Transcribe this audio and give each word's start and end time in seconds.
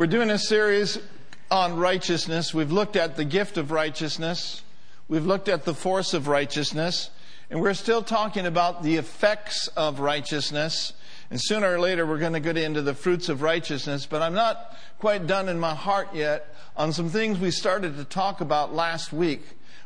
We're 0.00 0.06
doing 0.06 0.30
a 0.30 0.38
series 0.38 0.98
on 1.50 1.76
righteousness. 1.76 2.54
We've 2.54 2.72
looked 2.72 2.96
at 2.96 3.16
the 3.16 3.24
gift 3.26 3.58
of 3.58 3.70
righteousness. 3.70 4.62
We've 5.08 5.26
looked 5.26 5.46
at 5.46 5.66
the 5.66 5.74
force 5.74 6.14
of 6.14 6.26
righteousness. 6.26 7.10
And 7.50 7.60
we're 7.60 7.74
still 7.74 8.02
talking 8.02 8.46
about 8.46 8.82
the 8.82 8.96
effects 8.96 9.68
of 9.76 10.00
righteousness. 10.00 10.94
And 11.28 11.38
sooner 11.38 11.70
or 11.70 11.78
later, 11.78 12.06
we're 12.06 12.16
going 12.16 12.32
to 12.32 12.40
get 12.40 12.56
into 12.56 12.80
the 12.80 12.94
fruits 12.94 13.28
of 13.28 13.42
righteousness. 13.42 14.06
But 14.06 14.22
I'm 14.22 14.32
not 14.32 14.74
quite 14.98 15.26
done 15.26 15.50
in 15.50 15.60
my 15.60 15.74
heart 15.74 16.14
yet 16.14 16.54
on 16.78 16.94
some 16.94 17.10
things 17.10 17.38
we 17.38 17.50
started 17.50 17.98
to 17.98 18.04
talk 18.04 18.40
about 18.40 18.72
last 18.72 19.12
week. 19.12 19.42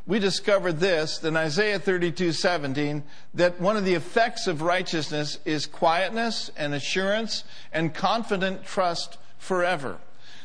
We 0.07 0.21
discovered 0.21 0.79
this 0.79 1.25
in 1.25 1.37
Isaiah 1.37 1.81
32:17 1.81 3.03
that 3.35 3.61
one 3.61 3.77
of 3.77 3.85
the 3.85 3.95
effects 3.95 4.47
of 4.47 4.63
righteousness 4.63 5.41
is 5.45 5.67
quietness 5.67 6.53
and 6.57 6.73
assurance 6.73 7.43
and 7.73 7.93
confident 7.93 8.65
trust 8.65 9.19
forever. 9.39 9.99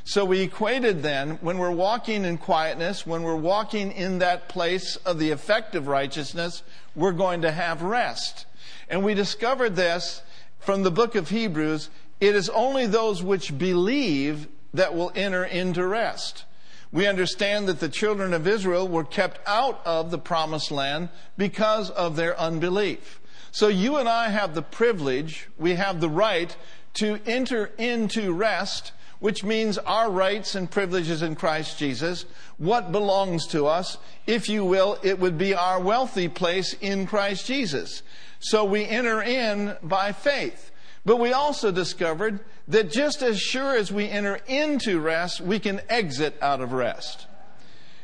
So 0.10 0.26
we 0.26 0.40
equated 0.40 1.04
then 1.04 1.38
when 1.42 1.60
we're 1.60 1.70
walking 1.70 2.26
in 2.26 2.40
quietness, 2.40 3.06
when 3.06 3.22
we're 3.22 3.36
walking 3.36 3.92
in 3.92 4.18
that 4.18 4.50
place 4.50 4.96
of 4.96 5.20
the 5.20 5.30
effect 5.30 5.76
of 5.76 5.86
righteousness, 5.86 6.64
we're 6.96 7.12
going 7.12 7.44
to 7.44 7.52
have 7.52 7.84
rest. 7.84 8.48
And 8.90 9.04
we 9.04 9.14
discovered 9.14 9.76
this 9.76 10.24
from 10.58 10.82
the 10.82 10.90
book 10.90 11.14
of 11.14 11.30
Hebrews. 11.30 11.92
It 12.20 12.36
is 12.36 12.50
only 12.50 12.88
those 12.88 13.22
which 13.22 13.56
believe 13.56 14.48
that 14.74 14.96
will 14.96 15.12
enter 15.14 15.44
into 15.44 15.86
rest. 15.86 16.44
We 16.92 17.06
understand 17.06 17.68
that 17.68 17.80
the 17.80 17.88
children 17.88 18.34
of 18.34 18.48
Israel 18.48 18.88
were 18.88 19.04
kept 19.04 19.40
out 19.48 19.80
of 19.86 20.10
the 20.10 20.18
promised 20.18 20.72
land 20.72 21.10
because 21.38 21.92
of 21.92 22.16
their 22.16 22.36
unbelief. 22.40 23.22
So 23.52 23.68
you 23.68 23.98
and 23.98 24.10
I 24.10 24.30
have 24.30 24.56
the 24.56 24.64
privilege, 24.64 25.50
we 25.60 25.76
have 25.76 26.02
the 26.02 26.10
right 26.10 26.58
to 26.96 27.20
enter 27.28 27.68
into 27.78 28.34
rest, 28.34 28.92
which 29.20 29.44
means 29.44 29.78
our 29.78 30.10
rights 30.10 30.56
and 30.56 30.72
privileges 30.72 31.22
in 31.22 31.36
Christ 31.36 31.78
Jesus, 31.78 32.26
what 32.58 32.92
belongs 32.92 33.48
to 33.48 33.68
us. 33.68 33.98
If 34.26 34.50
you 34.50 34.64
will, 34.64 34.98
it 35.04 35.20
would 35.20 35.38
be 35.38 35.54
our 35.54 35.80
wealthy 35.80 36.28
place 36.28 36.74
in 36.82 37.06
Christ 37.06 37.46
Jesus. 37.46 38.02
So 38.40 38.64
we 38.64 38.86
enter 38.86 39.22
in 39.22 39.76
by 39.84 40.14
faith. 40.14 40.72
But 41.06 41.18
we 41.18 41.34
also 41.34 41.72
discovered 41.72 42.40
that 42.68 42.92
just 42.92 43.22
as 43.22 43.40
sure 43.40 43.76
as 43.76 43.92
we 43.92 44.08
enter 44.08 44.40
into 44.48 45.00
rest, 45.00 45.42
we 45.42 45.60
can 45.60 45.82
exit 45.90 46.36
out 46.42 46.62
of 46.62 46.72
rest. 46.72 47.28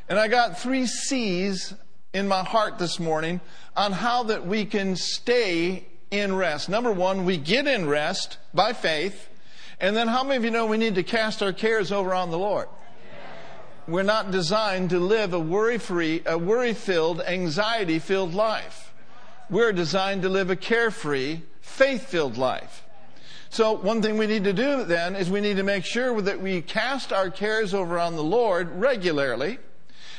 And 0.09 0.19
I 0.19 0.27
got 0.27 0.59
three 0.59 0.85
C's 0.85 1.73
in 2.13 2.27
my 2.27 2.43
heart 2.43 2.77
this 2.77 2.99
morning 2.99 3.41
on 3.75 3.91
how 3.91 4.23
that 4.23 4.45
we 4.47 4.65
can 4.65 4.95
stay 4.95 5.85
in 6.11 6.35
rest. 6.35 6.69
Number 6.69 6.91
one, 6.91 7.25
we 7.25 7.37
get 7.37 7.67
in 7.67 7.87
rest 7.87 8.37
by 8.53 8.73
faith. 8.73 9.29
And 9.79 9.95
then 9.95 10.07
how 10.07 10.23
many 10.23 10.37
of 10.37 10.43
you 10.45 10.51
know 10.51 10.65
we 10.65 10.77
need 10.77 10.95
to 10.95 11.03
cast 11.03 11.43
our 11.43 11.53
cares 11.53 11.91
over 11.91 12.13
on 12.13 12.31
the 12.31 12.37
Lord? 12.37 12.67
We're 13.87 14.03
not 14.03 14.31
designed 14.31 14.89
to 14.91 14.99
live 14.99 15.33
a 15.33 15.39
worry 15.39 15.77
free, 15.77 16.23
a 16.25 16.37
worry 16.37 16.73
filled, 16.73 17.21
anxiety 17.21 17.99
filled 17.99 18.33
life. 18.33 18.93
We're 19.49 19.73
designed 19.73 20.23
to 20.23 20.29
live 20.29 20.49
a 20.49 20.55
carefree, 20.55 21.41
faith 21.61 22.07
filled 22.07 22.37
life. 22.37 22.83
So 23.49 23.73
one 23.73 24.01
thing 24.01 24.17
we 24.17 24.27
need 24.27 24.43
to 24.45 24.53
do 24.53 24.83
then 24.85 25.15
is 25.15 25.29
we 25.29 25.39
need 25.39 25.57
to 25.57 25.63
make 25.63 25.85
sure 25.85 26.19
that 26.21 26.41
we 26.41 26.61
cast 26.61 27.13
our 27.13 27.29
cares 27.29 27.73
over 27.73 27.99
on 27.99 28.15
the 28.15 28.23
Lord 28.23 28.71
regularly. 28.71 29.59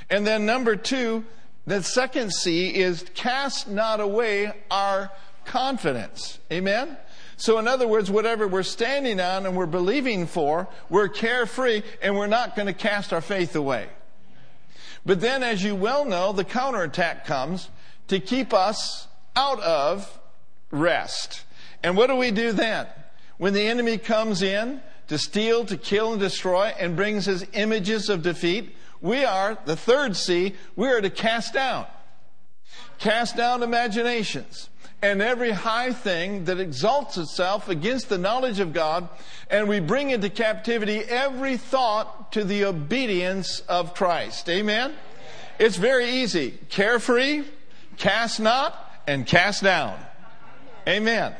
And 0.08 0.24
then 0.24 0.46
number 0.46 0.76
two, 0.76 1.24
the 1.66 1.82
second 1.82 2.32
C 2.32 2.72
is 2.72 3.04
cast 3.14 3.68
not 3.68 4.00
away 4.00 4.52
our 4.70 5.10
confidence. 5.44 6.38
Amen? 6.52 6.96
So, 7.38 7.58
in 7.58 7.68
other 7.68 7.86
words, 7.86 8.10
whatever 8.10 8.48
we're 8.48 8.62
standing 8.62 9.20
on 9.20 9.44
and 9.44 9.56
we're 9.56 9.66
believing 9.66 10.26
for, 10.26 10.68
we're 10.88 11.08
carefree 11.08 11.82
and 12.00 12.16
we're 12.16 12.26
not 12.26 12.56
going 12.56 12.66
to 12.66 12.72
cast 12.72 13.12
our 13.12 13.20
faith 13.20 13.54
away. 13.54 13.88
But 15.04 15.20
then, 15.20 15.42
as 15.42 15.62
you 15.62 15.74
well 15.74 16.04
know, 16.04 16.32
the 16.32 16.44
counterattack 16.44 17.26
comes 17.26 17.68
to 18.08 18.20
keep 18.20 18.54
us 18.54 19.06
out 19.36 19.60
of 19.60 20.19
rest. 20.70 21.44
And 21.82 21.96
what 21.96 22.06
do 22.06 22.16
we 22.16 22.30
do 22.30 22.52
then? 22.52 22.86
When 23.36 23.52
the 23.52 23.66
enemy 23.69 23.98
comes 23.98 24.42
in 24.42 24.80
to 25.08 25.19
steal, 25.19 25.66
to 25.66 25.76
kill, 25.76 26.12
and 26.12 26.20
destroy 26.20 26.72
and 26.78 26.96
brings 26.96 27.26
his 27.26 27.46
images 27.52 28.08
of 28.08 28.22
defeat, 28.22 28.75
we 29.02 29.25
are, 29.25 29.58
the 29.66 29.76
third 29.76 30.16
C, 30.16 30.54
we 30.75 30.88
are 30.88 31.02
to 31.02 31.10
cast 31.10 31.52
down. 31.52 31.86
Cast 32.98 33.36
down 33.36 33.62
imaginations 33.62 34.70
and 35.02 35.20
every 35.20 35.50
high 35.50 35.92
thing 35.92 36.44
that 36.46 36.58
exalts 36.58 37.18
itself 37.18 37.68
against 37.68 38.08
the 38.08 38.18
knowledge 38.18 38.60
of 38.60 38.72
God, 38.72 39.08
and 39.50 39.68
we 39.68 39.80
bring 39.80 40.10
into 40.10 40.30
captivity 40.30 41.00
every 41.00 41.56
thought 41.56 42.32
to 42.32 42.44
the 42.44 42.64
obedience 42.64 43.60
of 43.68 43.94
Christ. 43.94 44.48
Amen? 44.48 44.94
It's 45.58 45.76
very 45.76 46.08
easy. 46.08 46.58
Carefree, 46.68 47.44
cast 47.96 48.40
not, 48.40 48.90
and 49.06 49.26
cast 49.26 49.62
down. 49.62 49.98
Amen. 50.88 51.34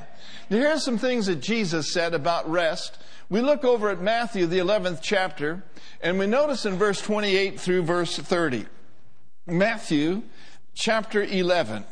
Now, 0.51 0.57
here 0.57 0.69
are 0.69 0.79
some 0.79 0.99
things 0.99 1.27
that 1.27 1.41
Jesus 1.41 1.93
said 1.93 2.15
about 2.15 2.49
rest. 2.51 2.99
We 3.29 3.41
look 3.41 3.65
over 3.65 3.91
at 3.91 4.01
Matthew, 4.01 4.47
the 4.47 4.59
11th 4.59 5.01
chapter, 5.03 5.65
and 6.01 6.19
we 6.19 6.27
notice 6.27 6.67
in 6.67 6.77
verse 6.77 7.01
28 7.01 7.59
through 7.59 7.83
verse 7.83 8.17
30. 8.17 8.67
Matthew 9.47 10.23
chapter 10.75 11.23
11. 11.23 11.85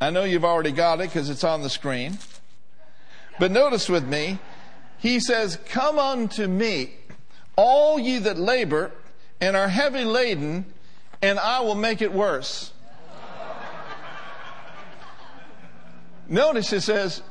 I 0.00 0.10
know 0.10 0.24
you've 0.24 0.44
already 0.44 0.72
got 0.72 1.00
it 1.00 1.08
because 1.08 1.28
it's 1.28 1.44
on 1.44 1.62
the 1.62 1.68
screen. 1.68 2.18
But 3.38 3.50
notice 3.50 3.88
with 3.88 4.06
me, 4.06 4.38
he 4.98 5.20
says, 5.20 5.58
Come 5.66 5.98
unto 5.98 6.46
me, 6.46 6.94
all 7.56 7.98
ye 7.98 8.18
that 8.18 8.38
labor 8.38 8.92
and 9.40 9.56
are 9.56 9.68
heavy 9.68 10.04
laden, 10.04 10.64
and 11.22 11.38
I 11.38 11.60
will 11.60 11.74
make 11.74 12.02
it 12.02 12.12
worse. 12.12 12.72
Notice 16.28 16.72
it 16.72 16.82
says, 16.82 17.22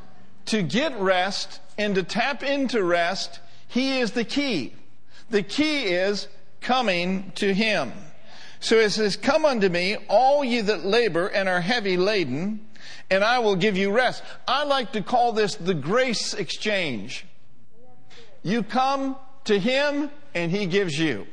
to 0.47 0.61
get 0.61 0.99
rest 0.99 1.61
and 1.77 1.95
to 1.95 2.03
tap 2.03 2.43
into 2.43 2.83
rest, 2.83 3.39
he 3.67 3.99
is 3.99 4.11
the 4.11 4.25
key. 4.25 4.73
The 5.29 5.41
key 5.43 5.83
is 5.83 6.27
coming 6.59 7.31
to 7.35 7.53
him. 7.53 7.93
So 8.59 8.77
it 8.77 8.91
says, 8.91 9.15
Come 9.15 9.45
unto 9.45 9.69
me, 9.69 9.97
all 10.07 10.43
ye 10.43 10.61
that 10.61 10.85
labor 10.85 11.27
and 11.27 11.47
are 11.47 11.61
heavy 11.61 11.97
laden, 11.97 12.65
and 13.09 13.23
I 13.23 13.39
will 13.39 13.55
give 13.55 13.77
you 13.77 13.91
rest. 13.91 14.23
I 14.47 14.63
like 14.63 14.91
to 14.93 15.01
call 15.01 15.31
this 15.31 15.55
the 15.55 15.73
grace 15.73 16.33
exchange. 16.33 17.25
You 18.43 18.63
come 18.63 19.15
to 19.45 19.57
Him, 19.57 20.11
and 20.33 20.51
He 20.51 20.65
gives 20.65 20.97
you. 20.97 21.27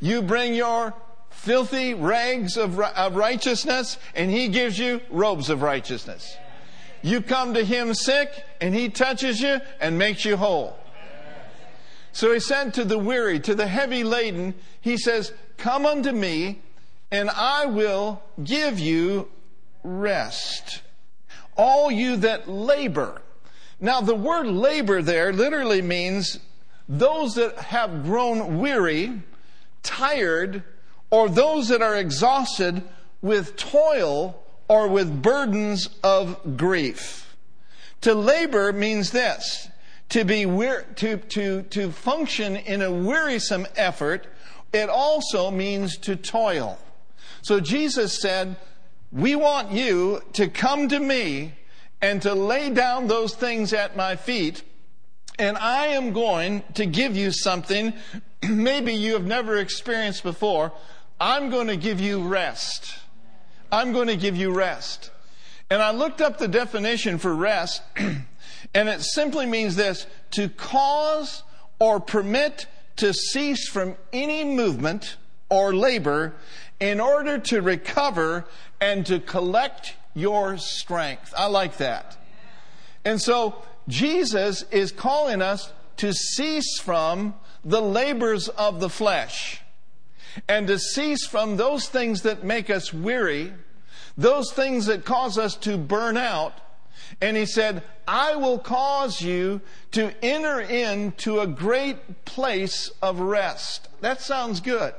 You 0.00 0.22
bring 0.22 0.54
your 0.54 0.94
filthy 1.30 1.94
rags 1.94 2.56
of, 2.56 2.78
of 2.78 3.16
righteousness, 3.16 3.98
and 4.14 4.30
He 4.30 4.48
gives 4.48 4.78
you 4.78 5.00
robes 5.10 5.50
of 5.50 5.62
righteousness. 5.62 6.36
You 7.02 7.20
come 7.20 7.54
to 7.54 7.64
Him 7.64 7.94
sick, 7.94 8.30
and 8.60 8.74
He 8.74 8.88
touches 8.88 9.40
you 9.40 9.60
and 9.80 9.98
makes 9.98 10.24
you 10.24 10.36
whole. 10.36 10.77
So 12.18 12.32
He 12.32 12.40
said 12.40 12.74
to 12.74 12.84
the 12.84 12.98
weary, 12.98 13.38
to 13.38 13.54
the 13.54 13.68
heavy 13.68 14.02
laden, 14.02 14.54
He 14.80 14.96
says, 14.96 15.32
Come 15.56 15.86
unto 15.86 16.10
me, 16.10 16.58
and 17.12 17.30
I 17.30 17.66
will 17.66 18.20
give 18.42 18.80
you 18.80 19.28
rest. 19.84 20.82
All 21.56 21.92
you 21.92 22.16
that 22.16 22.48
labor. 22.48 23.22
Now, 23.78 24.00
the 24.00 24.16
word 24.16 24.48
labor 24.48 25.00
there 25.00 25.32
literally 25.32 25.80
means 25.80 26.40
those 26.88 27.36
that 27.36 27.56
have 27.56 28.02
grown 28.02 28.58
weary, 28.58 29.22
tired, 29.84 30.64
or 31.12 31.28
those 31.28 31.68
that 31.68 31.82
are 31.82 31.94
exhausted 31.94 32.82
with 33.22 33.54
toil 33.54 34.42
or 34.66 34.88
with 34.88 35.22
burdens 35.22 35.88
of 36.02 36.56
grief. 36.56 37.36
To 38.00 38.12
labor 38.12 38.72
means 38.72 39.12
this 39.12 39.68
to 40.10 40.24
be 40.24 40.44
to, 40.44 41.16
to, 41.16 41.62
to 41.62 41.92
function 41.92 42.56
in 42.56 42.82
a 42.82 42.90
wearisome 42.90 43.66
effort 43.76 44.26
it 44.72 44.88
also 44.88 45.50
means 45.50 45.96
to 45.98 46.16
toil. 46.16 46.78
So 47.42 47.60
Jesus 47.60 48.20
said, 48.20 48.56
We 49.12 49.34
want 49.34 49.72
you 49.72 50.22
to 50.34 50.48
come 50.48 50.88
to 50.88 51.00
me 51.00 51.54
and 52.00 52.20
to 52.22 52.34
lay 52.34 52.70
down 52.70 53.06
those 53.06 53.34
things 53.34 53.72
at 53.72 53.96
my 53.96 54.16
feet, 54.16 54.62
and 55.38 55.56
I 55.56 55.88
am 55.88 56.12
going 56.12 56.62
to 56.74 56.86
give 56.86 57.16
you 57.16 57.32
something 57.32 57.94
maybe 58.48 58.92
you 58.92 59.14
have 59.14 59.26
never 59.26 59.56
experienced 59.56 60.22
before. 60.22 60.72
I'm 61.20 61.50
going 61.50 61.66
to 61.68 61.76
give 61.76 62.00
you 62.00 62.22
rest. 62.22 62.98
I'm 63.72 63.92
going 63.92 64.06
to 64.06 64.16
give 64.16 64.36
you 64.36 64.52
rest. 64.52 65.10
And 65.70 65.82
I 65.82 65.90
looked 65.90 66.20
up 66.20 66.38
the 66.38 66.48
definition 66.48 67.18
for 67.18 67.34
rest, 67.34 67.82
and 68.74 68.88
it 68.88 69.02
simply 69.02 69.46
means 69.46 69.76
this 69.76 70.06
to 70.32 70.48
cause 70.48 71.42
or 71.78 72.00
permit 72.00 72.66
to 72.96 73.12
cease 73.14 73.68
from 73.68 73.96
any 74.12 74.44
movement 74.44 75.16
or 75.48 75.74
labor 75.74 76.34
in 76.80 77.00
order 77.00 77.38
to 77.38 77.62
recover 77.62 78.44
and 78.80 79.06
to 79.06 79.18
collect 79.20 79.94
your 80.14 80.58
strength. 80.58 81.32
I 81.36 81.46
like 81.46 81.78
that. 81.78 82.16
And 83.04 83.20
so 83.20 83.62
Jesus 83.86 84.64
is 84.70 84.92
calling 84.92 85.40
us 85.40 85.72
to 85.98 86.12
cease 86.12 86.78
from 86.80 87.34
the 87.64 87.80
labors 87.80 88.48
of 88.48 88.80
the 88.80 88.88
flesh 88.88 89.62
and 90.48 90.66
to 90.68 90.78
cease 90.78 91.26
from 91.26 91.56
those 91.56 91.88
things 91.88 92.22
that 92.22 92.44
make 92.44 92.70
us 92.70 92.92
weary, 92.92 93.52
those 94.16 94.52
things 94.52 94.86
that 94.86 95.04
cause 95.04 95.38
us 95.38 95.56
to 95.56 95.76
burn 95.76 96.16
out. 96.16 96.52
And 97.20 97.36
he 97.36 97.46
said, 97.46 97.82
I 98.06 98.36
will 98.36 98.58
cause 98.58 99.20
you 99.20 99.60
to 99.92 100.12
enter 100.24 100.60
into 100.60 101.40
a 101.40 101.46
great 101.46 102.24
place 102.24 102.90
of 103.02 103.20
rest. 103.20 103.88
That 104.00 104.20
sounds 104.20 104.60
good. 104.60 104.94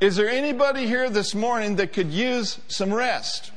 Is 0.00 0.16
there 0.16 0.28
anybody 0.28 0.86
here 0.86 1.10
this 1.10 1.34
morning 1.34 1.76
that 1.76 1.92
could 1.92 2.10
use 2.10 2.60
some 2.68 2.92
rest? 2.92 3.50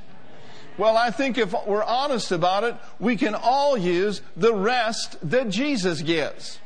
Well, 0.77 0.95
I 0.95 1.12
think 1.12 1.38
if 1.38 1.54
we're 1.68 1.83
honest 1.83 2.31
about 2.31 2.63
it, 2.63 2.75
we 3.00 3.18
can 3.18 3.36
all 3.36 3.77
use 3.77 4.21
the 4.38 4.54
rest 4.54 5.18
that 5.30 5.50
Jesus 5.50 6.01
gives. 6.01 6.60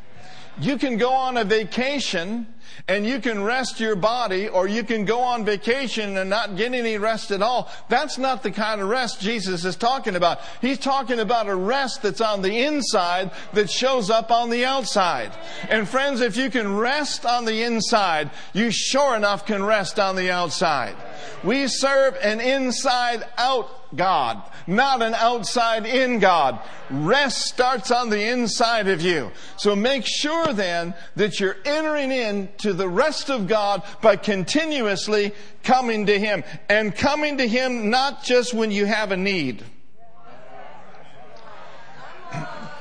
You 0.59 0.77
can 0.77 0.97
go 0.97 1.11
on 1.11 1.35
a 1.35 1.43
vacation 1.43 2.52
and 2.87 3.05
you 3.05 3.19
can 3.19 3.43
rest 3.43 3.79
your 3.79 3.95
body 3.95 4.47
or 4.47 4.67
you 4.67 4.83
can 4.83 5.05
go 5.05 5.19
on 5.19 5.45
vacation 5.45 6.17
and 6.17 6.29
not 6.29 6.55
get 6.55 6.73
any 6.73 6.97
rest 6.97 7.31
at 7.31 7.41
all. 7.41 7.71
That's 7.89 8.17
not 8.17 8.43
the 8.43 8.51
kind 8.51 8.81
of 8.81 8.89
rest 8.89 9.21
Jesus 9.21 9.65
is 9.65 9.75
talking 9.75 10.15
about. 10.15 10.39
He's 10.61 10.79
talking 10.79 11.19
about 11.19 11.47
a 11.47 11.55
rest 11.55 12.01
that's 12.01 12.21
on 12.21 12.41
the 12.41 12.63
inside 12.63 13.31
that 13.53 13.69
shows 13.69 14.09
up 14.09 14.31
on 14.31 14.49
the 14.49 14.65
outside. 14.65 15.31
And 15.69 15.87
friends, 15.87 16.21
if 16.21 16.37
you 16.37 16.49
can 16.49 16.75
rest 16.75 17.25
on 17.25 17.45
the 17.45 17.63
inside, 17.63 18.31
you 18.53 18.71
sure 18.71 19.15
enough 19.15 19.45
can 19.45 19.63
rest 19.63 19.99
on 19.99 20.15
the 20.15 20.31
outside. 20.31 20.95
We 21.43 21.67
serve 21.67 22.17
an 22.21 22.39
inside 22.39 23.23
out 23.37 23.95
God, 23.95 24.41
not 24.65 25.01
an 25.01 25.13
outside 25.13 25.85
in 25.85 26.19
God. 26.19 26.59
Rest 26.89 27.45
starts 27.45 27.91
on 27.91 28.09
the 28.09 28.29
inside 28.29 28.87
of 28.87 29.01
you. 29.01 29.31
So 29.57 29.75
make 29.75 30.05
sure 30.05 30.53
then 30.53 30.93
that 31.15 31.39
you're 31.39 31.57
entering 31.65 32.11
into 32.11 32.73
the 32.73 32.89
rest 32.89 33.29
of 33.29 33.47
God 33.47 33.83
by 34.01 34.15
continuously 34.15 35.33
coming 35.63 36.05
to 36.07 36.19
Him. 36.19 36.43
And 36.69 36.95
coming 36.95 37.37
to 37.37 37.47
Him 37.47 37.89
not 37.89 38.23
just 38.23 38.53
when 38.53 38.71
you 38.71 38.85
have 38.85 39.11
a 39.11 39.17
need, 39.17 39.63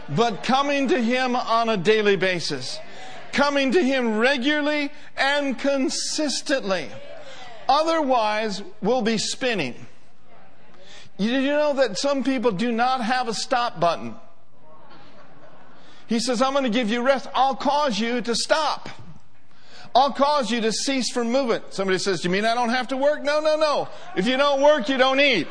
but 0.09 0.43
coming 0.43 0.89
to 0.89 1.03
Him 1.03 1.37
on 1.37 1.69
a 1.69 1.77
daily 1.77 2.17
basis. 2.17 2.79
Coming 3.33 3.73
to 3.73 3.83
Him 3.83 4.19
regularly 4.19 4.91
and 5.17 5.59
consistently. 5.59 6.91
Otherwise, 7.73 8.63
we'll 8.83 9.01
be 9.01 9.17
spinning. 9.17 9.75
Did 11.17 11.43
you 11.43 11.53
know 11.53 11.73
that 11.73 11.97
some 11.97 12.23
people 12.23 12.51
do 12.51 12.71
not 12.71 13.01
have 13.01 13.29
a 13.29 13.35
stop 13.35 13.81
button? 13.81 14.15
He 16.07 16.21
says, 16.21 16.43
I'm 16.43 16.53
going 16.53 16.65
to 16.65 16.71
give 16.71 16.91
you 16.91 17.01
rest. 17.01 17.29
I'll 17.35 17.57
cause 17.57 17.99
you 17.99 18.21
to 18.21 18.35
stop. 18.35 18.91
I'll 19.95 20.13
cause 20.13 20.51
you 20.51 20.61
to 20.61 20.71
cease 20.71 21.11
from 21.13 21.33
movement. 21.33 21.65
Somebody 21.71 21.99
says, 21.99 22.21
Do 22.21 22.29
you 22.29 22.33
mean 22.33 22.45
I 22.45 22.55
don't 22.55 22.69
have 22.69 22.89
to 22.89 22.97
work? 22.99 23.23
No, 23.23 23.41
no, 23.41 23.57
no. 23.57 23.89
If 24.17 24.27
you 24.27 24.37
don't 24.37 24.61
work, 24.61 24.91
you 24.91 24.99
don't 24.99 25.21
eat. 25.21 25.49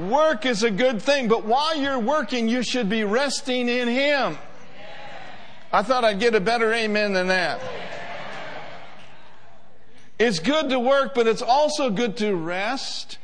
Work 0.00 0.46
is 0.46 0.62
a 0.62 0.70
good 0.70 1.02
thing, 1.02 1.28
but 1.28 1.44
while 1.44 1.76
you're 1.76 1.98
working, 1.98 2.48
you 2.48 2.62
should 2.62 2.88
be 2.88 3.04
resting 3.04 3.68
in 3.68 3.88
Him. 3.88 4.38
I 5.70 5.82
thought 5.82 6.04
I'd 6.04 6.18
get 6.18 6.34
a 6.34 6.40
better 6.40 6.72
amen 6.72 7.12
than 7.12 7.26
that. 7.26 7.60
It's 10.18 10.38
good 10.38 10.70
to 10.70 10.78
work, 10.78 11.14
but 11.14 11.26
it's 11.26 11.42
also 11.42 11.90
good 11.90 12.16
to 12.18 12.34
rest 12.34 13.18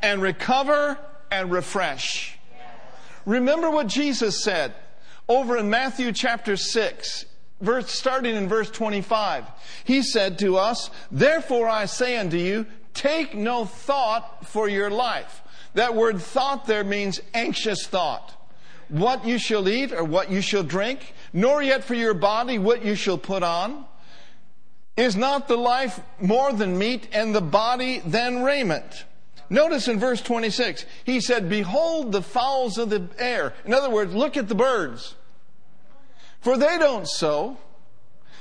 and 0.00 0.22
recover 0.22 0.98
and 1.30 1.50
refresh. 1.50 2.38
Remember 3.24 3.68
what 3.68 3.88
Jesus 3.88 4.42
said 4.42 4.72
over 5.28 5.56
in 5.56 5.68
Matthew 5.68 6.12
chapter 6.12 6.56
6, 6.56 7.24
verse, 7.60 7.90
starting 7.90 8.36
in 8.36 8.48
verse 8.48 8.70
25. 8.70 9.44
He 9.84 10.02
said 10.02 10.38
to 10.38 10.56
us, 10.56 10.90
Therefore 11.10 11.68
I 11.68 11.86
say 11.86 12.16
unto 12.16 12.36
you, 12.36 12.66
take 12.94 13.34
no 13.34 13.64
thought 13.64 14.46
for 14.46 14.68
your 14.68 14.90
life. 14.90 15.42
That 15.74 15.96
word 15.96 16.20
thought 16.20 16.66
there 16.66 16.84
means 16.84 17.20
anxious 17.34 17.86
thought. 17.86 18.32
What 18.88 19.26
you 19.26 19.38
shall 19.38 19.68
eat 19.68 19.92
or 19.92 20.04
what 20.04 20.30
you 20.30 20.40
shall 20.40 20.62
drink, 20.62 21.12
nor 21.32 21.60
yet 21.60 21.82
for 21.82 21.94
your 21.94 22.14
body 22.14 22.58
what 22.58 22.84
you 22.84 22.94
shall 22.94 23.18
put 23.18 23.42
on. 23.42 23.84
Is 24.96 25.14
not 25.14 25.46
the 25.46 25.56
life 25.56 26.00
more 26.20 26.52
than 26.52 26.78
meat 26.78 27.08
and 27.12 27.34
the 27.34 27.42
body 27.42 28.00
than 28.00 28.42
raiment? 28.42 29.04
Notice 29.50 29.88
in 29.88 30.00
verse 30.00 30.22
26, 30.22 30.86
he 31.04 31.20
said, 31.20 31.48
Behold 31.48 32.12
the 32.12 32.22
fowls 32.22 32.78
of 32.78 32.90
the 32.90 33.08
air. 33.18 33.52
In 33.64 33.74
other 33.74 33.90
words, 33.90 34.14
look 34.14 34.36
at 34.36 34.48
the 34.48 34.54
birds. 34.54 35.14
For 36.40 36.56
they 36.56 36.78
don't 36.78 37.06
sow, 37.06 37.58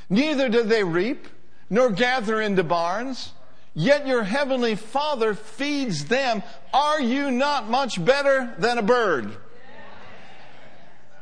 neither 0.09 0.49
do 0.49 0.63
they 0.63 0.83
reap, 0.83 1.27
nor 1.69 1.89
gather 1.91 2.39
into 2.39 2.63
barns, 2.63 3.33
yet 3.73 4.07
your 4.07 4.23
heavenly 4.23 4.75
Father 4.75 5.33
feeds 5.33 6.05
them. 6.05 6.41
Are 6.73 7.01
you 7.01 7.31
not 7.31 7.69
much 7.69 8.03
better 8.03 8.55
than 8.57 8.77
a 8.77 8.83
bird? 8.83 9.35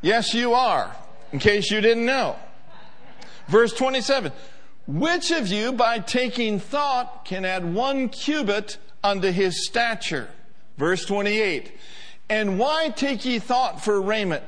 Yes, 0.01 0.33
you 0.33 0.53
are, 0.53 0.95
in 1.31 1.39
case 1.39 1.71
you 1.71 1.81
didn't 1.81 2.06
know. 2.06 2.36
Verse 3.47 3.74
27 3.74 4.31
Which 4.85 5.31
of 5.31 5.47
you, 5.47 5.71
by 5.71 6.00
taking 6.00 6.59
thought, 6.59 7.25
can 7.25 7.45
add 7.45 7.74
one 7.74 8.09
cubit 8.09 8.77
unto 9.03 9.31
his 9.31 9.65
stature. 9.65 10.30
Verse 10.77 11.06
28. 11.06 11.71
And 12.30 12.59
why 12.59 12.89
take 12.89 13.25
ye 13.25 13.39
thought 13.39 13.83
for 13.83 14.01
raiment? 14.01 14.44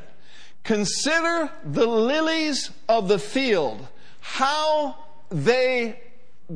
Consider 0.63 1.51
the 1.63 1.85
lilies 1.85 2.71
of 2.89 3.07
the 3.07 3.19
field, 3.19 3.87
how 4.19 4.97
they 5.29 5.99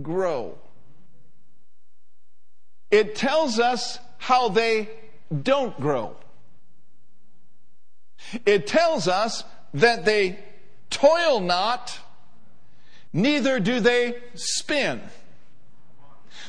grow. 0.02 0.58
It 2.90 3.16
tells 3.16 3.60
us 3.60 4.00
how 4.18 4.50
they 4.50 4.90
don't 5.44 5.80
grow. 5.80 6.16
It 8.46 8.68
tells 8.68 9.08
us 9.08 9.44
that 9.74 10.06
they 10.06 10.40
toil 10.90 11.40
not, 11.40 12.00
neither 13.14 13.60
do 13.60 13.80
they 13.80 14.16
spin. 14.36 15.02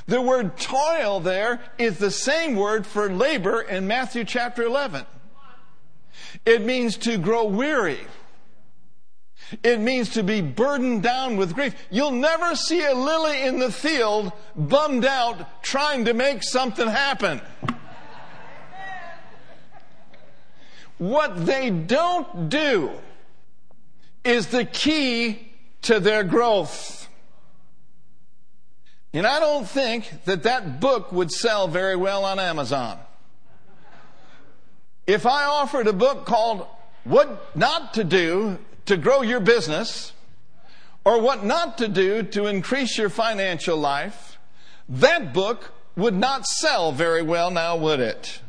The 0.07 0.21
word 0.21 0.57
toil 0.59 1.21
there 1.21 1.61
is 1.79 1.99
the 1.99 2.11
same 2.11 2.57
word 2.57 2.87
for 2.87 3.11
labor 3.11 3.61
in 3.61 3.87
Matthew 3.87 4.25
chapter 4.25 4.63
11. 4.63 5.07
It 6.45 6.63
means 6.63 6.97
to 6.99 7.17
grow 7.19 7.45
weary. 7.45 8.01
It 9.63 9.81
means 9.81 10.11
to 10.11 10.23
be 10.23 10.41
burdened 10.41 11.03
down 11.03 11.37
with 11.37 11.55
grief. 11.55 11.75
You'll 11.91 12.13
never 12.13 12.55
see 12.55 12.85
a 12.85 12.95
lily 12.95 13.43
in 13.43 13.59
the 13.59 13.73
field 13.73 14.33
bummed 14.55 15.05
out 15.05 15.63
trying 15.63 16.05
to 16.05 16.15
make 16.15 16.43
something 16.43 16.87
happen. 16.87 17.41
What 20.99 21.47
they 21.47 21.71
don't 21.71 22.49
do 22.49 22.91
is 24.23 24.49
the 24.49 24.65
key 24.65 25.50
to 25.83 26.01
their 26.01 26.25
growth. 26.25 27.09
And 29.13 29.27
I 29.27 29.41
don't 29.41 29.69
think 29.69 30.25
that 30.25 30.45
that 30.45 30.81
book 30.81 31.13
would 31.13 31.31
sell 31.31 31.67
very 31.67 31.97
well 31.97 32.25
on 32.25 32.39
Amazon. 32.39 32.99
If 35.07 35.27
I 35.27 35.45
offered 35.45 35.89
a 35.89 35.93
book 35.93 36.27
called 36.27 36.67
What 37.05 37.57
Not 37.57 37.95
to 37.95 38.05
Do 38.05 38.59
to 38.87 38.97
Grow 38.97 39.23
Your 39.23 39.41
Business, 39.41 40.13
or 41.05 41.21
What 41.21 41.45
Not 41.45 41.79
to 41.79 41.89
Do 41.89 42.23
to 42.23 42.47
Increase 42.47 42.97
Your 42.97 43.09
Financial 43.09 43.77
Life, 43.77 44.39
that 44.89 45.33
book 45.33 45.73
would 45.97 46.15
not 46.15 46.47
sell 46.47 46.93
very 46.93 47.23
well 47.23 47.51
now, 47.51 47.77
would 47.77 48.01
it? 48.01 48.41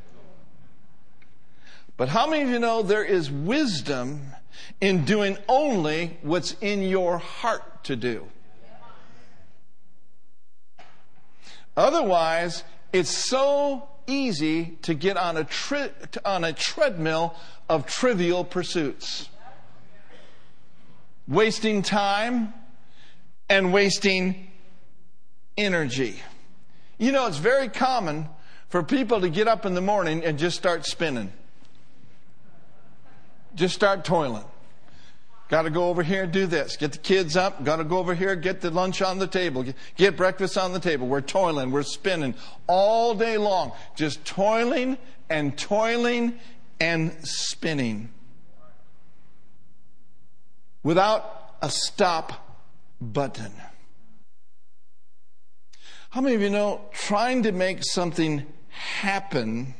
But 1.98 2.10
how 2.10 2.28
many 2.28 2.44
of 2.44 2.50
you 2.50 2.60
know 2.60 2.82
there 2.82 3.04
is 3.04 3.30
wisdom 3.32 4.34
in 4.82 5.06
doing 5.06 5.38
only 5.48 6.18
what's 6.24 6.56
in 6.60 6.82
your 6.82 7.20
heart 7.20 7.84
to 7.86 7.96
do? 7.96 8.28
Otherwise, 11.78 12.64
it's 12.92 13.10
so 13.10 13.88
easy 14.08 14.78
to 14.82 14.94
get 14.94 15.16
on 15.16 15.38
a, 15.38 15.44
tri- 15.44 15.92
on 16.26 16.44
a 16.44 16.52
treadmill 16.52 17.34
of 17.70 17.86
trivial 17.86 18.44
pursuits. 18.44 19.30
Wasting 21.28 21.82
time 21.82 22.54
and 23.48 23.72
wasting 23.72 24.52
energy. 25.58 26.20
You 26.98 27.12
know, 27.12 27.28
it's 27.28 27.38
very 27.38 27.70
common 27.70 28.28
for 28.68 28.84
people 28.84 29.22
to 29.22 29.30
get 29.30 29.48
up 29.48 29.66
in 29.66 29.74
the 29.74 29.82
morning 29.82 30.26
and 30.26 30.38
just 30.38 30.58
start 30.58 30.86
spinning. 30.86 31.32
Just 33.56 33.76
start 33.76 34.04
toiling. 34.04 34.46
Got 35.52 35.64
to 35.64 35.70
go 35.70 35.90
over 35.90 36.02
here 36.02 36.24
and 36.24 36.32
do 36.32 36.48
this. 36.48 36.78
Get 36.78 36.94
the 36.94 36.98
kids 36.98 37.36
up. 37.36 37.64
Got 37.64 37.76
to 37.76 37.84
go 37.84 38.00
over 38.00 38.16
here, 38.16 38.36
get 38.36 38.62
the 38.62 38.72
lunch 38.72 39.02
on 39.02 39.20
the 39.20 39.28
table. 39.28 39.62
Get, 39.62 39.76
get 39.98 40.18
breakfast 40.18 40.58
on 40.58 40.72
the 40.74 40.80
table. 40.80 41.08
We're 41.08 41.22
toiling. 41.22 41.72
We're 41.72 41.84
spinning 41.84 42.36
all 42.68 43.14
day 43.14 43.38
long. 43.38 43.74
Just 43.96 44.26
toiling 44.26 44.98
and 45.30 45.56
toiling 45.58 46.40
and 46.80 47.14
spinning. 47.28 48.10
without 50.84 51.56
a 51.62 51.70
stop 51.70 52.58
button. 53.00 53.52
How 56.10 56.22
many 56.22 56.36
of 56.36 56.42
you 56.42 56.50
know 56.50 56.82
trying 56.92 57.44
to 57.44 57.52
make 57.52 57.84
something 57.84 58.46
happen 58.70 59.76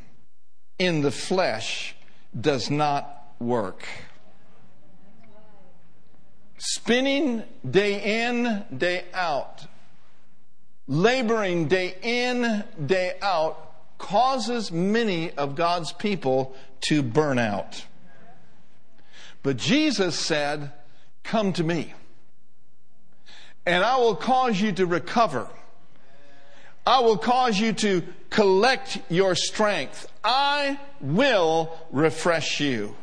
in 0.80 1.02
the 1.02 1.12
flesh 1.12 1.96
does 2.40 2.70
not 2.70 3.34
work? 3.40 3.86
Spinning 6.64 7.42
day 7.68 8.28
in, 8.28 8.64
day 8.78 9.06
out, 9.16 9.66
laboring 10.88 11.68
day 11.68 11.96
in, 12.04 12.64
day 12.86 13.14
out, 13.20 13.98
causes 13.98 14.72
many 14.72 15.32
of 15.32 15.56
God's 15.56 15.92
people 15.92 16.56
to 16.82 17.02
burn 17.02 17.40
out. 17.40 17.84
But 19.42 19.58
Jesus 19.58 20.16
said, 20.16 20.72
Come 21.24 21.52
to 21.54 21.64
me, 21.64 21.96
and 23.66 23.84
I 23.84 23.98
will 23.98 24.16
cause 24.16 24.62
you 24.62 24.72
to 24.74 24.86
recover. 24.86 25.48
I 26.86 27.00
will 27.00 27.18
cause 27.18 27.60
you 27.60 27.74
to 27.74 28.04
collect 28.30 29.00
your 29.10 29.34
strength. 29.34 30.06
I 30.24 30.80
will 31.00 31.76
refresh 31.90 32.60
you. 32.60 32.96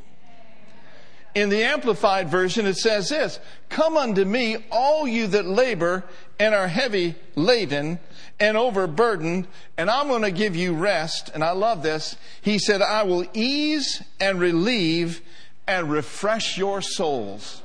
In 1.35 1.51
the 1.51 1.63
Amplified 1.63 2.29
Version, 2.29 2.67
it 2.67 2.77
says 2.77 3.09
this 3.11 3.39
Come 3.69 3.97
unto 3.97 4.25
me, 4.25 4.57
all 4.71 5.07
you 5.07 5.27
that 5.29 5.47
labor 5.47 6.05
and 6.39 6.55
are 6.55 6.69
heavy 6.69 7.15
laden 7.35 7.99
and 8.41 8.57
overburdened, 8.57 9.47
and 9.77 9.91
I'm 9.91 10.09
going 10.09 10.23
to 10.23 10.31
give 10.31 10.55
you 10.55 10.75
rest. 10.75 11.31
And 11.35 11.43
I 11.43 11.51
love 11.51 11.83
this. 11.83 12.17
He 12.41 12.59
said, 12.59 12.83
I 12.83 13.03
will 13.03 13.27
ease 13.35 14.03
and 14.21 14.41
relieve 14.41 15.21
and 15.67 15.91
refresh 15.91 16.57
your 16.57 16.81
souls. 16.81 17.63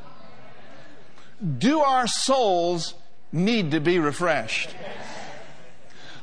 Do 1.57 1.79
our 1.79 2.07
souls 2.07 2.95
need 3.31 3.71
to 3.71 3.79
be 3.79 3.99
refreshed? 3.99 4.69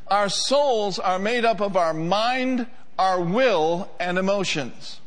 Our 0.08 0.28
souls 0.28 0.98
are 0.98 1.18
made 1.18 1.44
up 1.44 1.60
of 1.60 1.76
our 1.76 1.94
mind, 1.94 2.66
our 2.98 3.20
will, 3.20 3.88
and 4.00 4.18
emotions. 4.18 4.99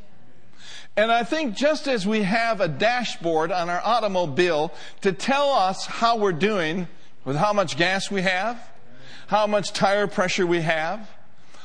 And 0.96 1.12
I 1.12 1.24
think 1.24 1.56
just 1.56 1.88
as 1.88 2.06
we 2.06 2.22
have 2.22 2.62
a 2.62 2.68
dashboard 2.68 3.52
on 3.52 3.70
our 3.70 3.82
automobile 3.84 4.72
to 5.02 5.12
tell 5.12 5.50
us 5.50 5.86
how 5.86 6.18
we're 6.18 6.32
doing 6.32 6.88
with 7.26 7.36
how 7.36 7.52
much 7.52 7.78
gas 7.78 8.12
we 8.12 8.22
have, 8.22 8.62
how 9.28 9.48
much 9.48 9.74
tire 9.74 10.06
pressure 10.06 10.46
we 10.46 10.62
have, 10.62 11.10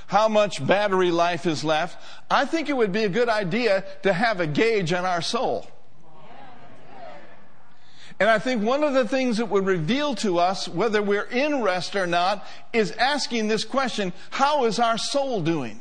how 0.07 0.29
much 0.29 0.67
battery 0.67 1.11
life 1.11 1.45
is 1.45 1.63
left, 1.63 2.03
I 2.31 2.47
think 2.47 2.71
it 2.71 2.77
would 2.77 2.93
be 2.93 3.05
a 3.05 3.09
good 3.11 3.29
idea 3.29 3.85
to 4.03 4.13
have 4.15 4.41
a 4.41 4.47
gauge 4.47 4.95
on 4.95 5.05
our 5.05 5.21
soul. 5.21 5.67
And 8.21 8.29
I 8.29 8.39
think 8.39 8.65
one 8.65 8.83
of 8.83 8.95
the 8.95 9.07
things 9.07 9.37
that 9.37 9.47
would 9.47 9.67
reveal 9.67 10.15
to 10.17 10.39
us 10.39 10.67
whether 10.67 11.03
we're 11.03 11.23
in 11.23 11.63
rest 11.63 11.95
or 11.95 12.07
not 12.07 12.45
is 12.73 12.91
asking 12.93 13.47
this 13.47 13.65
question 13.65 14.13
How 14.31 14.65
is 14.65 14.79
our 14.79 14.99
soul 14.99 15.41
doing? 15.43 15.79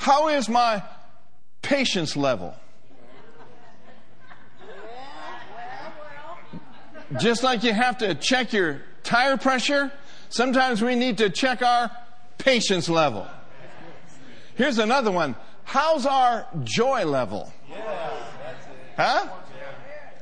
How 0.00 0.28
is 0.28 0.48
my 0.48 0.82
patience 1.60 2.16
level? 2.16 2.54
Just 7.20 7.42
like 7.42 7.64
you 7.64 7.74
have 7.74 7.98
to 7.98 8.14
check 8.14 8.54
your 8.54 8.80
tire 9.02 9.36
pressure, 9.36 9.92
sometimes 10.30 10.80
we 10.80 10.94
need 10.94 11.18
to 11.18 11.28
check 11.28 11.60
our 11.60 11.90
patience 12.38 12.88
level. 12.88 13.26
Here's 14.54 14.78
another 14.78 15.10
one. 15.10 15.36
How's 15.64 16.06
our 16.06 16.46
joy 16.64 17.04
level? 17.04 17.52
Huh? 18.96 19.28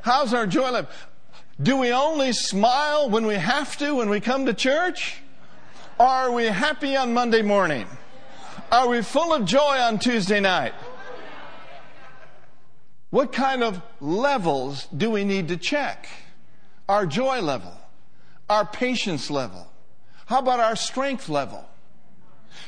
How's 0.01 0.35
our 0.35 0.49
joy 0.49 0.71
level? 0.71 0.91
Do 1.63 1.77
we 1.77 1.93
only 1.93 2.33
smile 2.33 3.11
when 3.11 3.27
we 3.27 3.37
have 3.37 3.77
to 3.77 3.95
when 3.95 4.09
we 4.09 4.19
come 4.19 4.45
to 4.47 4.55
church? 4.55 5.23
Are 6.01 6.33
we 6.33 6.47
happy 6.47 6.97
on 6.97 7.15
Monday 7.15 7.43
morning? 7.43 7.87
Are 8.71 8.89
we 8.89 9.01
full 9.01 9.33
of 9.33 9.47
joy 9.47 9.79
on 9.79 9.99
Tuesday 9.99 10.41
night? 10.41 10.75
What 13.09 13.33
kind 13.33 13.63
of 13.63 13.81
levels 13.99 14.87
do 14.95 15.11
we 15.11 15.25
need 15.25 15.49
to 15.49 15.57
check? 15.57 16.07
Our 16.87 17.07
joy 17.07 17.41
level, 17.41 17.73
our 18.51 18.67
patience 18.67 19.31
level. 19.31 19.67
How 20.27 20.41
about 20.41 20.61
our 20.61 20.77
strength 20.77 21.31
level? 21.31 21.65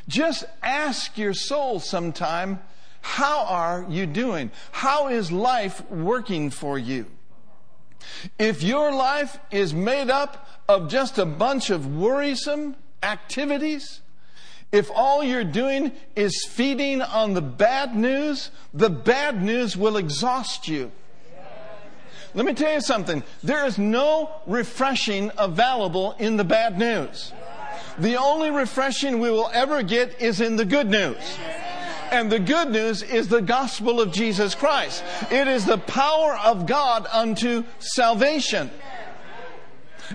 Just 0.08 0.44
ask 0.62 1.18
your 1.18 1.34
soul 1.34 1.80
sometime, 1.80 2.60
how 3.02 3.44
are 3.44 3.84
you 3.88 4.06
doing? 4.06 4.50
How 4.72 5.08
is 5.08 5.30
life 5.30 5.82
working 5.90 6.48
for 6.48 6.78
you? 6.78 7.06
If 8.38 8.62
your 8.62 8.90
life 8.90 9.38
is 9.50 9.74
made 9.74 10.08
up 10.08 10.48
of 10.66 10.88
just 10.88 11.18
a 11.18 11.26
bunch 11.26 11.68
of 11.68 11.86
worrisome 11.94 12.76
activities, 13.02 14.00
if 14.72 14.90
all 14.94 15.24
you're 15.24 15.44
doing 15.44 15.92
is 16.14 16.46
feeding 16.48 17.02
on 17.02 17.34
the 17.34 17.42
bad 17.42 17.96
news, 17.96 18.50
the 18.72 18.90
bad 18.90 19.42
news 19.42 19.76
will 19.76 19.96
exhaust 19.96 20.68
you. 20.68 20.92
Let 22.34 22.46
me 22.46 22.54
tell 22.54 22.72
you 22.72 22.80
something. 22.80 23.24
There 23.42 23.66
is 23.66 23.76
no 23.76 24.30
refreshing 24.46 25.32
available 25.36 26.14
in 26.20 26.36
the 26.36 26.44
bad 26.44 26.78
news. 26.78 27.32
The 27.98 28.16
only 28.16 28.50
refreshing 28.52 29.18
we 29.18 29.30
will 29.30 29.50
ever 29.52 29.82
get 29.82 30.22
is 30.22 30.40
in 30.40 30.54
the 30.54 30.64
good 30.64 30.88
news. 30.88 31.16
And 32.12 32.30
the 32.30 32.38
good 32.38 32.70
news 32.70 33.02
is 33.02 33.28
the 33.28 33.42
gospel 33.42 34.00
of 34.00 34.12
Jesus 34.12 34.54
Christ. 34.54 35.02
It 35.30 35.48
is 35.48 35.64
the 35.64 35.78
power 35.78 36.36
of 36.36 36.66
God 36.66 37.06
unto 37.12 37.64
salvation 37.80 38.70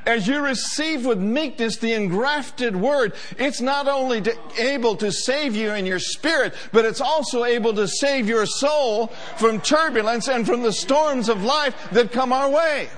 as 0.05 0.27
you 0.27 0.41
receive 0.41 1.05
with 1.05 1.19
meekness 1.19 1.77
the 1.77 1.93
engrafted 1.93 2.75
word, 2.75 3.13
it's 3.37 3.61
not 3.61 3.87
only 3.87 4.21
to, 4.21 4.37
able 4.57 4.95
to 4.97 5.11
save 5.11 5.55
you 5.55 5.71
in 5.71 5.85
your 5.85 5.99
spirit, 5.99 6.53
but 6.71 6.85
it's 6.85 7.01
also 7.01 7.43
able 7.43 7.73
to 7.73 7.87
save 7.87 8.27
your 8.27 8.45
soul 8.45 9.07
from 9.37 9.61
turbulence 9.61 10.27
and 10.27 10.45
from 10.45 10.61
the 10.61 10.73
storms 10.73 11.29
of 11.29 11.43
life 11.43 11.89
that 11.91 12.11
come 12.11 12.33
our 12.33 12.49
way. 12.49 12.89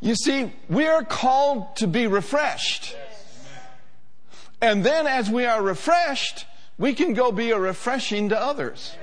You 0.00 0.16
see, 0.16 0.52
we 0.68 0.86
are 0.86 1.04
called 1.04 1.76
to 1.76 1.86
be 1.86 2.08
refreshed. 2.08 2.96
And 4.60 4.84
then 4.84 5.06
as 5.06 5.30
we 5.30 5.46
are 5.46 5.62
refreshed, 5.62 6.44
we 6.76 6.94
can 6.94 7.14
go 7.14 7.30
be 7.30 7.50
a 7.50 7.58
refreshing 7.58 8.28
to 8.30 8.40
others. 8.40 8.96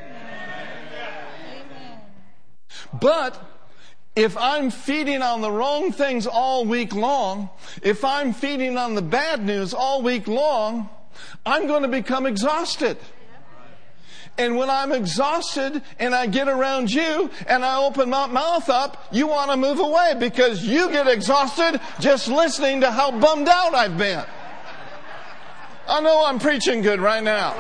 But 2.94 3.49
if 4.20 4.38
I'm 4.38 4.70
feeding 4.70 5.22
on 5.22 5.40
the 5.40 5.50
wrong 5.50 5.94
things 5.94 6.28
all 6.28 6.66
week 6.66 6.94
long, 6.94 7.50
if 7.82 8.04
I'm 8.04 8.34
feeding 8.34 8.78
on 8.78 8.94
the 8.94 9.02
bad 9.02 9.46
news 9.46 9.74
all 9.74 10.02
week 10.02 10.28
long, 10.28 10.90
I'm 11.46 11.68
going 11.68 11.84
to 11.84 11.88
become 11.88 12.26
exhausted. 12.26 12.98
And 14.38 14.58
when 14.58 14.70
I'm 14.70 14.92
exhausted 14.92 15.82
and 16.00 16.14
I 16.14 16.28
get 16.28 16.50
around 16.50 16.92
you 16.92 17.30
and 17.48 17.64
I 17.64 17.78
open 17.78 18.10
my 18.10 18.28
mouth 18.28 18.70
up, 18.70 19.08
you 19.12 19.28
want 19.28 19.52
to 19.52 19.58
move 19.58 19.80
away 19.80 20.16
because 20.20 20.66
you 20.66 20.92
get 20.92 21.08
exhausted 21.08 21.80
just 22.02 22.28
listening 22.28 22.82
to 22.82 22.92
how 22.92 23.18
bummed 23.18 23.48
out 23.48 23.74
I've 23.74 23.98
been. 23.98 24.26
I 25.88 26.02
know 26.02 26.26
I'm 26.26 26.40
preaching 26.40 26.82
good 26.82 27.00
right 27.00 27.24
now. 27.24 27.56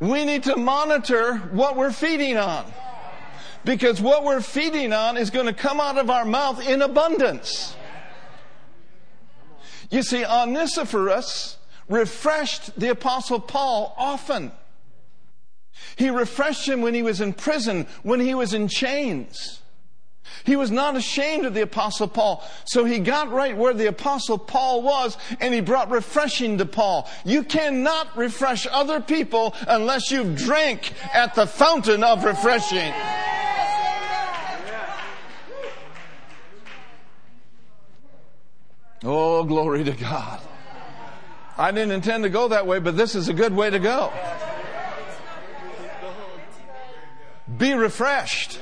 We 0.00 0.24
need 0.24 0.44
to 0.44 0.56
monitor 0.56 1.36
what 1.52 1.76
we're 1.76 1.92
feeding 1.92 2.38
on. 2.38 2.64
Because 3.64 4.00
what 4.00 4.24
we're 4.24 4.40
feeding 4.40 4.92
on 4.94 5.18
is 5.18 5.28
going 5.28 5.46
to 5.46 5.52
come 5.52 5.80
out 5.80 5.98
of 5.98 6.08
our 6.08 6.24
mouth 6.24 6.66
in 6.66 6.80
abundance. 6.80 7.76
You 9.90 10.02
see, 10.02 10.24
Onesiphorus 10.24 11.58
refreshed 11.88 12.78
the 12.78 12.90
Apostle 12.90 13.40
Paul 13.40 13.94
often. 13.98 14.52
He 15.96 16.08
refreshed 16.08 16.66
him 16.66 16.80
when 16.80 16.94
he 16.94 17.02
was 17.02 17.20
in 17.20 17.34
prison, 17.34 17.86
when 18.02 18.20
he 18.20 18.34
was 18.34 18.54
in 18.54 18.68
chains. 18.68 19.60
He 20.44 20.56
was 20.56 20.70
not 20.70 20.96
ashamed 20.96 21.46
of 21.46 21.54
the 21.54 21.62
apostle 21.62 22.08
Paul. 22.08 22.44
So 22.64 22.84
he 22.84 22.98
got 22.98 23.30
right 23.30 23.56
where 23.56 23.74
the 23.74 23.86
apostle 23.86 24.38
Paul 24.38 24.82
was 24.82 25.16
and 25.40 25.52
he 25.54 25.60
brought 25.60 25.90
refreshing 25.90 26.58
to 26.58 26.66
Paul. 26.66 27.08
You 27.24 27.42
cannot 27.44 28.16
refresh 28.16 28.66
other 28.70 29.00
people 29.00 29.54
unless 29.68 30.10
you've 30.10 30.36
drank 30.36 30.92
at 31.14 31.34
the 31.34 31.46
fountain 31.46 32.02
of 32.04 32.24
refreshing. 32.24 32.92
Oh, 39.02 39.44
glory 39.44 39.84
to 39.84 39.92
God. 39.92 40.40
I 41.56 41.72
didn't 41.72 41.92
intend 41.92 42.24
to 42.24 42.30
go 42.30 42.48
that 42.48 42.66
way, 42.66 42.78
but 42.78 42.96
this 42.96 43.14
is 43.14 43.28
a 43.28 43.34
good 43.34 43.54
way 43.54 43.70
to 43.70 43.78
go. 43.78 44.12
Be 47.58 47.74
refreshed. 47.74 48.58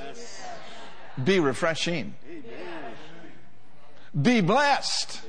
Be 1.24 1.40
refreshing. 1.40 2.14
Be 4.20 4.40
blessed. 4.40 5.20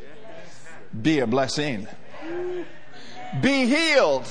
Be 1.01 1.19
a 1.19 1.27
blessing. 1.27 1.87
Be 3.41 3.65
healed 3.65 4.27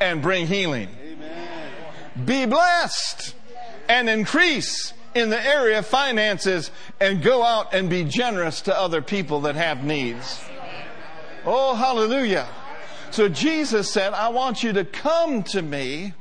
and 0.00 0.20
bring 0.20 0.46
healing. 0.46 0.88
Be 2.24 2.46
blessed 2.46 3.34
and 3.88 4.08
increase 4.08 4.92
in 5.14 5.30
the 5.30 5.46
area 5.46 5.78
of 5.78 5.86
finances 5.86 6.70
and 7.00 7.22
go 7.22 7.42
out 7.42 7.74
and 7.74 7.88
be 7.88 8.04
generous 8.04 8.62
to 8.62 8.78
other 8.78 9.02
people 9.02 9.42
that 9.42 9.54
have 9.54 9.84
needs. 9.84 10.42
Oh, 11.44 11.74
hallelujah. 11.74 12.46
So 13.10 13.28
Jesus 13.28 13.90
said, 13.90 14.12
I 14.12 14.28
want 14.28 14.62
you 14.62 14.72
to 14.74 14.84
come 14.84 15.42
to 15.44 15.60
me 15.60 16.14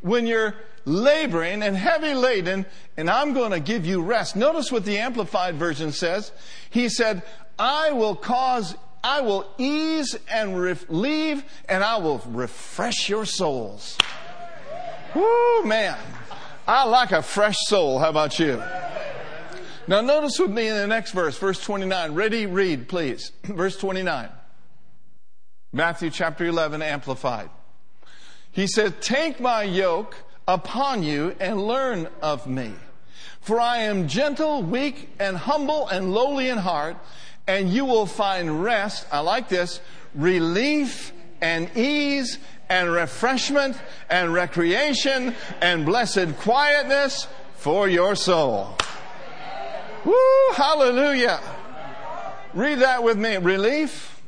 when 0.00 0.26
you're 0.26 0.54
laboring 0.84 1.62
and 1.62 1.76
heavy 1.76 2.14
laden, 2.14 2.66
and 2.96 3.08
I'm 3.08 3.32
going 3.32 3.52
to 3.52 3.60
give 3.60 3.86
you 3.86 4.02
rest. 4.02 4.36
Notice 4.36 4.70
what 4.70 4.84
the 4.84 4.98
Amplified 4.98 5.56
Version 5.56 5.92
says. 5.92 6.32
He 6.70 6.88
said, 6.88 7.22
I 7.58 7.92
will 7.92 8.16
cause, 8.16 8.76
I 9.02 9.20
will 9.20 9.46
ease 9.58 10.16
and 10.30 10.58
relieve, 10.58 11.44
and 11.68 11.82
I 11.82 11.98
will 11.98 12.22
refresh 12.26 13.08
your 13.08 13.24
souls. 13.24 13.96
Woo, 15.14 15.64
man. 15.64 15.98
I 16.66 16.84
like 16.84 17.12
a 17.12 17.22
fresh 17.22 17.56
soul. 17.66 17.98
How 17.98 18.10
about 18.10 18.38
you? 18.38 18.62
Now, 19.86 20.00
notice 20.00 20.38
with 20.38 20.50
me 20.50 20.68
in 20.68 20.76
the 20.76 20.86
next 20.86 21.12
verse, 21.12 21.36
verse 21.36 21.62
29. 21.62 22.14
Ready, 22.14 22.46
read, 22.46 22.88
please. 22.88 23.32
verse 23.44 23.76
29. 23.76 24.30
Matthew 25.72 26.10
chapter 26.10 26.46
11, 26.46 26.80
Amplified. 26.82 27.50
He 28.50 28.66
said, 28.66 29.02
Take 29.02 29.40
my 29.40 29.64
yoke 29.64 30.16
upon 30.46 31.02
you 31.02 31.34
and 31.40 31.66
learn 31.66 32.08
of 32.22 32.46
me. 32.46 32.72
For 33.40 33.60
I 33.60 33.78
am 33.78 34.08
gentle, 34.08 34.62
weak, 34.62 35.10
and 35.18 35.36
humble 35.36 35.88
and 35.88 36.14
lowly 36.14 36.48
in 36.48 36.58
heart, 36.58 36.96
and 37.46 37.68
you 37.68 37.84
will 37.84 38.06
find 38.06 38.62
rest. 38.62 39.06
I 39.12 39.20
like 39.20 39.48
this 39.48 39.80
relief 40.14 41.12
and 41.40 41.70
ease 41.76 42.38
and 42.68 42.90
refreshment 42.90 43.76
and 44.08 44.32
recreation 44.32 45.34
and 45.60 45.84
blessed 45.84 46.38
quietness 46.38 47.26
for 47.56 47.88
your 47.88 48.14
soul. 48.14 48.76
Woo, 50.04 50.14
hallelujah. 50.54 51.40
Read 52.54 52.78
that 52.80 53.02
with 53.02 53.18
me. 53.18 53.36
Relief 53.36 54.22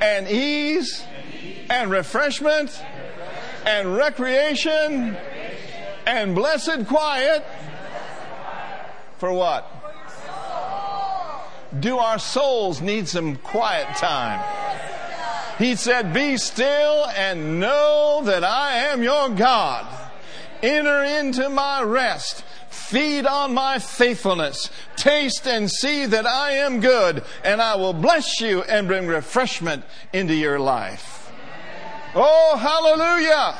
and 0.00 0.28
ease 0.28 1.04
and 1.70 1.90
refreshment 1.90 2.82
and 3.66 3.96
recreation 3.96 5.16
and 6.06 6.34
blessed 6.34 6.86
quiet 6.86 7.44
for 9.18 9.32
what? 9.32 9.68
Do 11.78 11.98
our 11.98 12.18
souls 12.18 12.80
need 12.80 13.08
some 13.08 13.36
quiet 13.36 13.96
time? 13.96 14.44
He 15.58 15.76
said, 15.76 16.12
Be 16.12 16.36
still 16.36 17.06
and 17.06 17.60
know 17.60 18.22
that 18.24 18.44
I 18.44 18.78
am 18.88 19.02
your 19.02 19.30
God. 19.30 19.86
Enter 20.62 21.04
into 21.04 21.48
my 21.48 21.82
rest. 21.82 22.44
Feed 22.68 23.26
on 23.26 23.54
my 23.54 23.78
faithfulness. 23.78 24.70
Taste 24.96 25.46
and 25.46 25.70
see 25.70 26.04
that 26.06 26.26
I 26.26 26.52
am 26.52 26.80
good, 26.80 27.24
and 27.44 27.62
I 27.62 27.76
will 27.76 27.92
bless 27.92 28.40
you 28.40 28.62
and 28.62 28.86
bring 28.86 29.06
refreshment 29.06 29.84
into 30.12 30.34
your 30.34 30.58
life. 30.58 31.21
Oh, 32.14 32.56
hallelujah! 32.58 33.54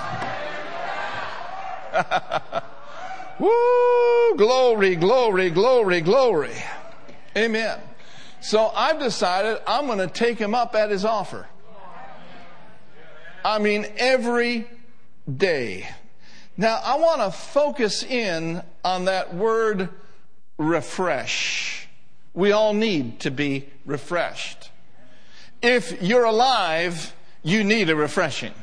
Woo! 3.39 4.37
Glory, 4.37 4.97
glory, 4.97 5.51
glory, 5.51 6.01
glory. 6.01 6.55
Amen. 7.37 7.81
So 8.43 8.67
I've 8.75 8.99
decided 8.99 9.61
I'm 9.67 9.87
going 9.87 9.99
to 9.99 10.07
take 10.07 10.39
him 10.39 10.55
up 10.55 10.75
at 10.75 10.91
his 10.91 11.05
offer. 11.05 11.47
I 13.45 13.59
mean, 13.59 13.87
every 13.97 14.67
day. 15.35 15.89
Now, 16.57 16.81
I 16.85 16.99
want 16.99 17.23
to 17.23 17.31
focus 17.31 18.03
in 18.03 18.63
on 18.85 19.07
that 19.07 19.35
word 19.35 19.89
refresh. 20.59 21.89
We 22.35 22.53
all 22.53 22.75
need 22.75 23.21
to 23.21 23.31
be 23.31 23.69
refreshed. 23.87 24.71
If 25.63 26.03
you're 26.03 26.25
alive, 26.25 27.15
you 27.43 27.65
need 27.65 27.91
a 27.91 27.97
refreshing. 27.97 28.55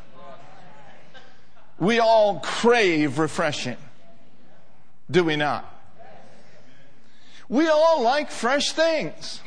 We 1.77 1.99
all 1.99 2.39
crave 2.39 3.19
refreshing. 3.19 3.77
Do 5.09 5.23
we 5.23 5.35
not? 5.35 5.65
We 7.47 7.67
all 7.67 8.01
like 8.01 8.29
fresh 8.29 8.73
things. 8.73 9.41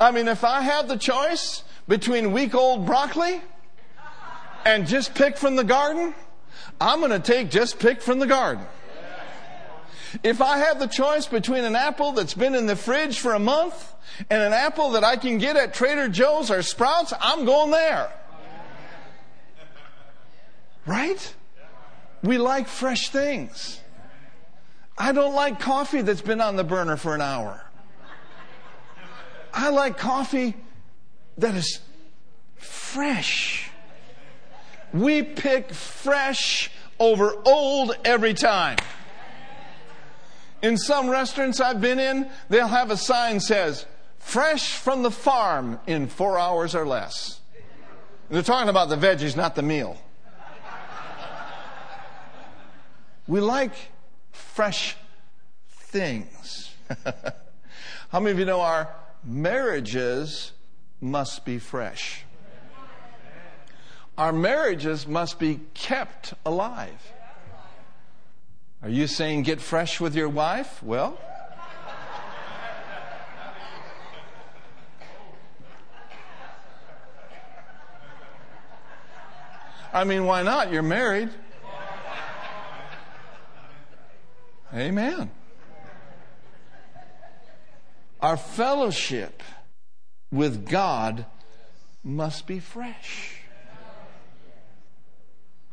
I 0.00 0.10
mean, 0.10 0.28
if 0.28 0.42
I 0.42 0.62
have 0.62 0.88
the 0.88 0.96
choice 0.96 1.62
between 1.86 2.32
week 2.32 2.54
old 2.54 2.86
broccoli 2.86 3.40
and 4.64 4.86
just 4.86 5.14
pick 5.14 5.36
from 5.36 5.56
the 5.56 5.64
garden, 5.64 6.14
I'm 6.80 7.00
going 7.00 7.12
to 7.12 7.18
take 7.18 7.50
just 7.50 7.78
pick 7.78 8.00
from 8.00 8.18
the 8.18 8.26
garden. 8.26 8.64
If 10.22 10.40
I 10.40 10.58
have 10.58 10.78
the 10.78 10.86
choice 10.86 11.26
between 11.26 11.64
an 11.64 11.74
apple 11.74 12.12
that's 12.12 12.34
been 12.34 12.54
in 12.54 12.66
the 12.66 12.76
fridge 12.76 13.18
for 13.18 13.34
a 13.34 13.38
month 13.38 13.92
and 14.30 14.42
an 14.42 14.52
apple 14.52 14.92
that 14.92 15.04
I 15.04 15.16
can 15.16 15.38
get 15.38 15.56
at 15.56 15.74
Trader 15.74 16.08
Joe's 16.08 16.50
or 16.50 16.62
Sprouts, 16.62 17.12
I'm 17.20 17.44
going 17.44 17.70
there. 17.70 18.12
Right? 20.86 21.34
We 22.22 22.38
like 22.38 22.68
fresh 22.68 23.08
things. 23.08 23.80
I 24.96 25.12
don't 25.12 25.34
like 25.34 25.58
coffee 25.58 26.02
that's 26.02 26.20
been 26.20 26.40
on 26.40 26.56
the 26.56 26.64
burner 26.64 26.96
for 26.96 27.14
an 27.14 27.20
hour. 27.20 27.60
I 29.52 29.70
like 29.70 29.98
coffee 29.98 30.54
that 31.38 31.54
is 31.54 31.80
fresh. 32.56 33.70
We 34.92 35.22
pick 35.22 35.72
fresh 35.72 36.70
over 37.00 37.34
old 37.44 37.96
every 38.04 38.34
time. 38.34 38.78
In 40.64 40.78
some 40.78 41.10
restaurants 41.10 41.60
I've 41.60 41.82
been 41.82 41.98
in, 41.98 42.26
they'll 42.48 42.66
have 42.66 42.90
a 42.90 42.96
sign 42.96 43.38
says, 43.38 43.84
fresh 44.16 44.72
from 44.78 45.02
the 45.02 45.10
farm 45.10 45.78
in 45.86 46.06
four 46.06 46.38
hours 46.38 46.74
or 46.74 46.86
less. 46.86 47.42
They're 48.30 48.40
talking 48.40 48.70
about 48.70 48.88
the 48.88 48.96
veggies, 48.96 49.36
not 49.36 49.56
the 49.56 49.62
meal. 49.62 49.98
We 53.28 53.40
like 53.40 53.74
fresh 54.32 54.96
things. 55.68 56.74
How 58.08 58.20
many 58.20 58.30
of 58.30 58.38
you 58.38 58.46
know 58.46 58.62
our 58.62 58.88
marriages 59.22 60.52
must 60.98 61.44
be 61.44 61.58
fresh? 61.58 62.24
Our 64.16 64.32
marriages 64.32 65.06
must 65.06 65.38
be 65.38 65.60
kept 65.74 66.32
alive. 66.46 67.12
Are 68.84 68.90
you 68.90 69.06
saying 69.06 69.44
get 69.44 69.62
fresh 69.62 69.98
with 69.98 70.14
your 70.14 70.28
wife? 70.28 70.82
Well, 70.82 71.18
I 79.90 80.04
mean, 80.04 80.26
why 80.26 80.42
not? 80.42 80.70
You're 80.70 80.82
married. 80.82 81.30
Amen. 84.74 85.30
Our 88.20 88.36
fellowship 88.36 89.42
with 90.30 90.68
God 90.68 91.24
must 92.02 92.46
be 92.46 92.58
fresh, 92.58 93.40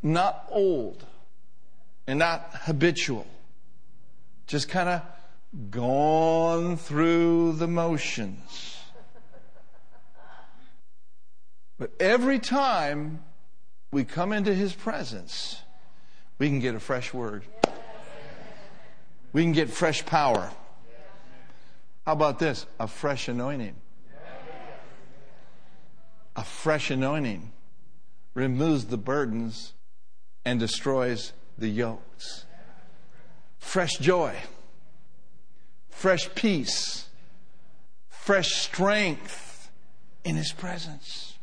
not 0.02 0.45
old 0.50 1.06
and 2.12 2.19
not 2.19 2.50
habitual. 2.63 3.26
Just 4.45 4.67
kind 4.67 4.89
of 4.89 5.02
gone 5.71 6.76
through 6.76 7.54
the 7.54 7.69
motions. 7.69 8.78
But 11.78 11.93
every 12.02 12.38
time 12.38 13.24
we 13.93 14.04
come 14.04 14.34
into 14.34 14.54
His 14.54 14.74
presence, 14.74 15.62
we 16.38 16.50
can 16.50 16.60
get 16.60 16.76
a 16.76 16.82
fresh 16.82 17.13
word. 17.13 17.45
We 19.32 19.43
can 19.43 19.54
get 19.54 19.69
fresh 19.69 20.06
power. 20.06 20.52
How 22.06 22.12
about 22.12 22.39
this? 22.39 22.65
A 22.78 22.88
fresh 22.88 23.30
anointing. 23.30 23.78
A 26.36 26.43
fresh 26.43 26.91
anointing 26.91 27.54
removes 28.34 28.88
the 28.88 28.97
burdens 28.97 29.71
and 30.43 30.60
destroys 30.60 31.32
the 31.62 31.69
yokes. 31.69 32.45
Fresh 33.60 34.00
joy, 34.00 34.36
fresh 35.89 36.34
peace, 36.36 37.08
fresh 38.10 38.56
strength 38.56 39.71
in 40.26 40.36
His 40.36 40.52
presence. 40.52 41.38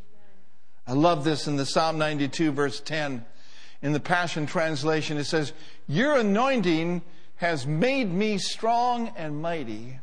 I 0.86 0.92
love 0.92 1.24
this 1.24 1.46
in 1.46 1.56
the 1.56 1.64
Psalm 1.64 1.96
92, 1.98 2.52
verse 2.52 2.80
10. 2.80 3.24
In 3.80 3.92
the 3.92 4.00
Passion 4.00 4.46
Translation, 4.46 5.16
it 5.16 5.24
says, 5.24 5.52
Your 5.86 6.18
anointing 6.18 7.02
has 7.36 7.66
made 7.66 8.12
me 8.12 8.38
strong 8.38 9.12
and 9.16 9.40
mighty. 9.40 10.00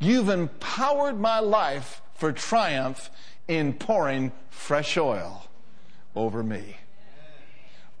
You've 0.00 0.28
empowered 0.28 1.20
my 1.20 1.38
life 1.38 2.02
for 2.14 2.32
triumph 2.32 3.08
in 3.46 3.72
pouring 3.74 4.32
fresh 4.48 4.96
oil 4.96 5.46
over 6.16 6.42
me. 6.42 6.76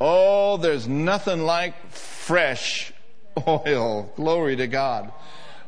Oh, 0.00 0.56
there's 0.56 0.88
nothing 0.88 1.42
like 1.42 1.90
fresh 1.90 2.92
oil. 3.46 4.10
Glory 4.16 4.56
to 4.56 4.66
God. 4.66 5.12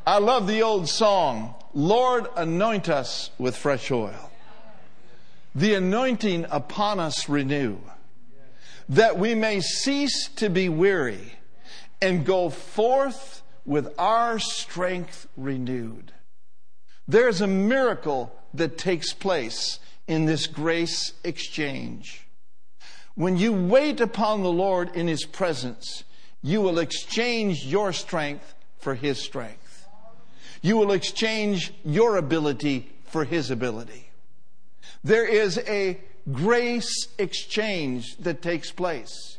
I 0.06 0.18
love 0.18 0.46
the 0.46 0.62
old 0.62 0.88
song, 0.88 1.54
Lord, 1.74 2.26
anoint 2.34 2.88
us 2.88 3.30
with 3.38 3.56
fresh 3.56 3.90
oil. 3.90 4.30
The 5.54 5.74
anointing 5.74 6.46
upon 6.50 6.98
us 6.98 7.28
renew, 7.28 7.76
that 8.88 9.18
we 9.18 9.34
may 9.34 9.60
cease 9.60 10.28
to 10.36 10.48
be 10.48 10.68
weary 10.68 11.34
and 12.00 12.24
go 12.24 12.48
forth 12.48 13.42
with 13.64 13.92
our 13.98 14.38
strength 14.38 15.28
renewed. 15.36 16.12
There's 17.06 17.40
a 17.40 17.46
miracle 17.46 18.34
that 18.54 18.78
takes 18.78 19.12
place 19.12 19.78
in 20.08 20.24
this 20.24 20.46
grace 20.46 21.12
exchange. 21.22 22.26
When 23.14 23.36
you 23.36 23.52
wait 23.52 24.00
upon 24.00 24.42
the 24.42 24.52
Lord 24.52 24.94
in 24.96 25.06
His 25.06 25.24
presence, 25.24 26.04
you 26.42 26.60
will 26.60 26.78
exchange 26.78 27.64
your 27.66 27.92
strength 27.92 28.54
for 28.78 28.94
His 28.94 29.18
strength. 29.18 29.86
You 30.62 30.76
will 30.76 30.92
exchange 30.92 31.72
your 31.84 32.16
ability 32.16 32.90
for 33.04 33.24
His 33.24 33.50
ability. 33.50 34.10
There 35.04 35.26
is 35.26 35.58
a 35.58 36.00
grace 36.30 37.08
exchange 37.18 38.16
that 38.18 38.42
takes 38.42 38.70
place. 38.70 39.38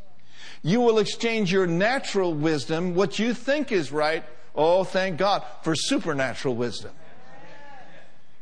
You 0.62 0.82
will 0.82 1.00
exchange 1.00 1.52
your 1.52 1.68
natural 1.68 2.34
wisdom, 2.34 2.96
what 2.96 3.20
you 3.20 3.34
think 3.34 3.72
is 3.72 3.92
right, 3.92 4.24
oh, 4.56 4.84
thank 4.84 5.18
God, 5.18 5.44
for 5.62 5.76
supernatural 5.76 6.56
wisdom. 6.56 6.92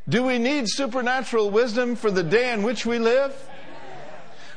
Do 0.08 0.24
we 0.24 0.38
need 0.38 0.68
supernatural 0.68 1.50
wisdom 1.50 1.96
for 1.96 2.10
the 2.10 2.22
day 2.22 2.52
in 2.52 2.62
which 2.62 2.84
we 2.84 2.98
live? 2.98 3.34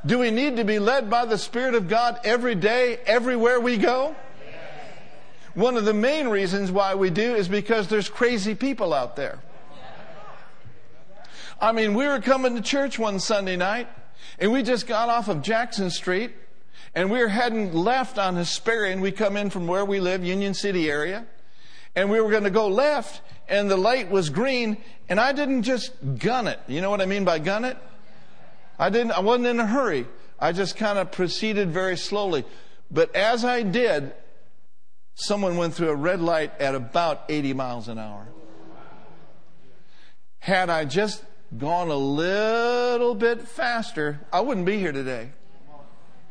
Do 0.06 0.20
we 0.20 0.30
need 0.30 0.58
to 0.58 0.64
be 0.64 0.78
led 0.78 1.10
by 1.10 1.26
the 1.26 1.38
Spirit 1.38 1.74
of 1.74 1.88
God 1.88 2.20
every 2.24 2.54
day, 2.54 2.98
everywhere 3.08 3.60
we 3.60 3.78
go? 3.78 4.16
One 5.56 5.78
of 5.78 5.86
the 5.86 5.94
main 5.94 6.28
reasons 6.28 6.72
why 6.72 6.94
we 6.96 7.10
do 7.10 7.34
is 7.34 7.48
because 7.48 7.88
there's 7.88 8.10
crazy 8.10 8.54
people 8.54 8.94
out 8.94 9.16
there. 9.16 9.40
I 11.60 11.72
mean, 11.72 11.96
we 11.96 12.06
were 12.06 12.20
coming 12.20 12.56
to 12.56 12.62
church 12.62 13.00
one 13.00 13.20
Sunday 13.20 13.56
night, 13.56 13.88
and 14.38 14.52
we 14.52 14.62
just 14.62 14.86
got 14.86 15.10
off 15.10 15.28
of 15.28 15.42
Jackson 15.42 15.90
Street, 15.90 16.34
and 16.94 17.10
we 17.10 17.20
were 17.20 17.30
heading 17.30 17.74
left 17.74 18.20
on 18.20 18.36
Hesperian. 18.36 19.02
We 19.02 19.12
come 19.12 19.38
in 19.38 19.50
from 19.50 19.66
where 19.66 19.86
we 19.86 20.00
live, 20.00 20.24
Union 20.24 20.54
City 20.54 20.92
area, 20.92 21.26
and 21.96 22.12
we 22.12 22.20
were 22.20 22.30
going 22.30 22.44
to 22.44 22.52
go 22.52 22.68
left, 22.68 23.22
and 23.48 23.72
the 23.72 23.78
light 23.78 24.12
was 24.12 24.30
green, 24.30 24.78
and 25.10 25.20
I 25.20 25.32
didn't 25.32 25.64
just 25.64 25.94
gun 26.20 26.48
it. 26.48 26.60
You 26.68 26.82
know 26.82 26.92
what 26.92 27.02
I 27.02 27.06
mean 27.06 27.24
by 27.24 27.40
gun 27.40 27.66
it? 27.66 27.78
I 28.78 28.90
didn't, 28.90 29.12
I 29.12 29.22
wasn't 29.22 29.48
in 29.48 29.60
a 29.60 29.68
hurry. 29.68 30.08
I 30.40 30.52
just 30.52 30.76
kind 30.76 31.00
of 31.00 31.12
proceeded 31.12 31.72
very 31.72 31.98
slowly. 31.98 32.46
But 32.92 33.16
as 33.16 33.46
I 33.46 33.64
did, 33.64 34.14
someone 35.16 35.58
went 35.58 35.74
through 35.74 35.90
a 35.90 35.96
red 35.96 36.22
light 36.22 36.52
at 36.60 36.76
about 36.76 37.24
80 37.30 37.54
miles 37.54 37.88
an 37.88 37.98
hour. 37.98 38.28
Had 40.40 40.70
I 40.70 40.86
just 40.86 41.24
gone 41.58 41.90
a 41.90 41.96
little 41.96 43.16
bit 43.16 43.48
faster, 43.48 44.22
I 44.32 44.42
wouldn't 44.42 44.66
be 44.66 44.78
here 44.78 44.92
today. 44.92 45.32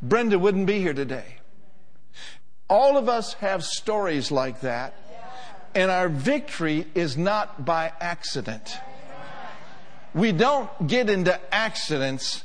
Brenda 0.03 0.39
wouldn't 0.39 0.67
be 0.67 0.81
here 0.81 0.95
today. 0.95 1.37
All 2.69 2.97
of 2.97 3.09
us 3.09 3.35
have 3.35 3.65
stories 3.65 4.31
like 4.31 4.61
that, 4.61 4.95
and 5.75 5.91
our 5.91 6.09
victory 6.09 6.87
is 6.95 7.17
not 7.17 7.65
by 7.65 7.93
accident. 8.01 8.79
We 10.15 10.31
don't 10.31 10.71
get 10.87 11.11
into 11.11 11.39
accidents, 11.53 12.45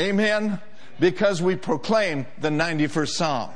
amen, 0.00 0.60
because 0.98 1.42
we 1.42 1.56
proclaim 1.56 2.26
the 2.38 2.48
91st 2.48 3.08
Psalm. 3.08 3.50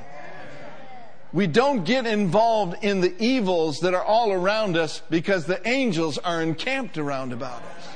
We 1.33 1.47
don't 1.47 1.85
get 1.85 2.07
involved 2.07 2.85
in 2.85 3.01
the 3.01 3.15
evils 3.23 3.81
that 3.81 3.95
are 3.95 4.05
all 4.05 4.33
around 4.33 4.77
us 4.77 5.03
because 5.11 5.47
the 5.47 5.67
angels 5.67 6.19
are 6.19 6.43
encamped 6.43 6.99
around 6.99 7.33
about 7.33 7.63
us. 7.63 7.89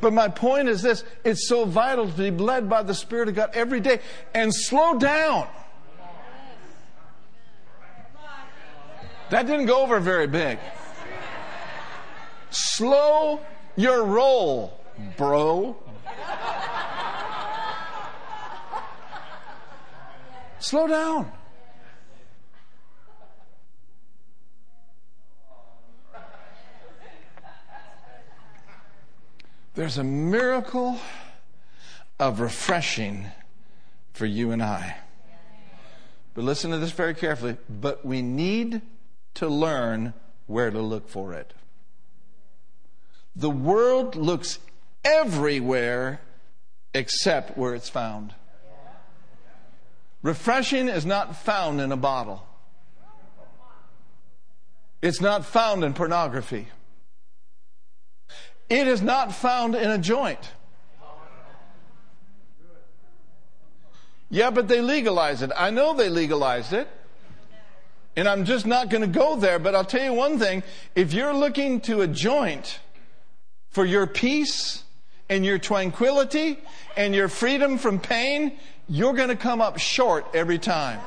But 0.00 0.12
my 0.12 0.28
point 0.28 0.68
is 0.68 0.82
this 0.82 1.04
it's 1.24 1.48
so 1.48 1.64
vital 1.64 2.10
to 2.10 2.16
be 2.16 2.30
led 2.30 2.68
by 2.68 2.82
the 2.82 2.94
Spirit 2.94 3.28
of 3.28 3.34
God 3.34 3.50
every 3.54 3.80
day 3.80 4.00
and 4.34 4.54
slow 4.54 4.98
down. 4.98 5.48
That 9.30 9.46
didn't 9.46 9.66
go 9.66 9.82
over 9.82 9.98
very 10.00 10.26
big. 10.26 10.58
Slow 12.50 13.40
your 13.76 14.04
roll, 14.04 14.80
bro. 15.16 15.76
Slow 20.58 20.86
down. 20.86 21.30
There's 29.74 29.98
a 29.98 30.04
miracle 30.04 30.98
of 32.18 32.40
refreshing 32.40 33.26
for 34.14 34.24
you 34.24 34.50
and 34.50 34.62
I. 34.62 34.96
But 36.32 36.44
listen 36.44 36.70
to 36.70 36.78
this 36.78 36.92
very 36.92 37.14
carefully. 37.14 37.58
But 37.68 38.04
we 38.04 38.22
need 38.22 38.80
to 39.34 39.48
learn 39.48 40.14
where 40.46 40.70
to 40.70 40.80
look 40.80 41.10
for 41.10 41.34
it. 41.34 41.52
The 43.36 43.50
world 43.50 44.16
looks 44.16 44.58
everywhere 45.04 46.20
except 46.94 47.58
where 47.58 47.74
it's 47.74 47.90
found. 47.90 48.34
Refreshing 50.22 50.88
is 50.88 51.04
not 51.04 51.36
found 51.36 51.80
in 51.80 51.92
a 51.92 51.96
bottle. 51.96 52.44
It's 55.02 55.20
not 55.20 55.44
found 55.44 55.84
in 55.84 55.92
pornography. 55.92 56.68
It 58.70 58.88
is 58.88 59.02
not 59.02 59.34
found 59.34 59.74
in 59.74 59.90
a 59.90 59.98
joint. 59.98 60.52
Yeah, 64.30 64.50
but 64.50 64.66
they 64.66 64.80
legalized 64.80 65.42
it. 65.42 65.52
I 65.56 65.70
know 65.70 65.94
they 65.94 66.08
legalized 66.08 66.72
it. 66.72 66.88
And 68.16 68.26
I'm 68.26 68.46
just 68.46 68.64
not 68.66 68.88
going 68.88 69.02
to 69.02 69.18
go 69.18 69.36
there, 69.36 69.58
but 69.58 69.74
I'll 69.74 69.84
tell 69.84 70.02
you 70.02 70.14
one 70.14 70.38
thing. 70.38 70.62
If 70.94 71.12
you're 71.12 71.34
looking 71.34 71.82
to 71.82 72.00
a 72.00 72.08
joint 72.08 72.80
for 73.70 73.84
your 73.84 74.06
peace 74.06 74.82
and 75.28 75.44
your 75.44 75.58
tranquility 75.58 76.58
and 76.96 77.14
your 77.14 77.28
freedom 77.28 77.78
from 77.78 77.98
pain, 77.98 78.58
you're 78.88 79.12
going 79.12 79.28
to 79.28 79.36
come 79.36 79.60
up 79.60 79.78
short 79.78 80.26
every 80.34 80.58
time. 80.58 81.00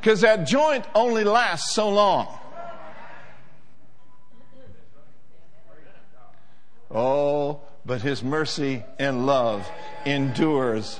Because 0.00 0.22
that 0.22 0.46
joint 0.46 0.84
only 0.94 1.24
lasts 1.24 1.72
so 1.72 1.90
long. 1.90 2.28
Oh, 6.90 7.60
but 7.86 8.02
his 8.02 8.22
mercy 8.22 8.82
and 8.98 9.26
love 9.26 9.68
endures 10.04 10.98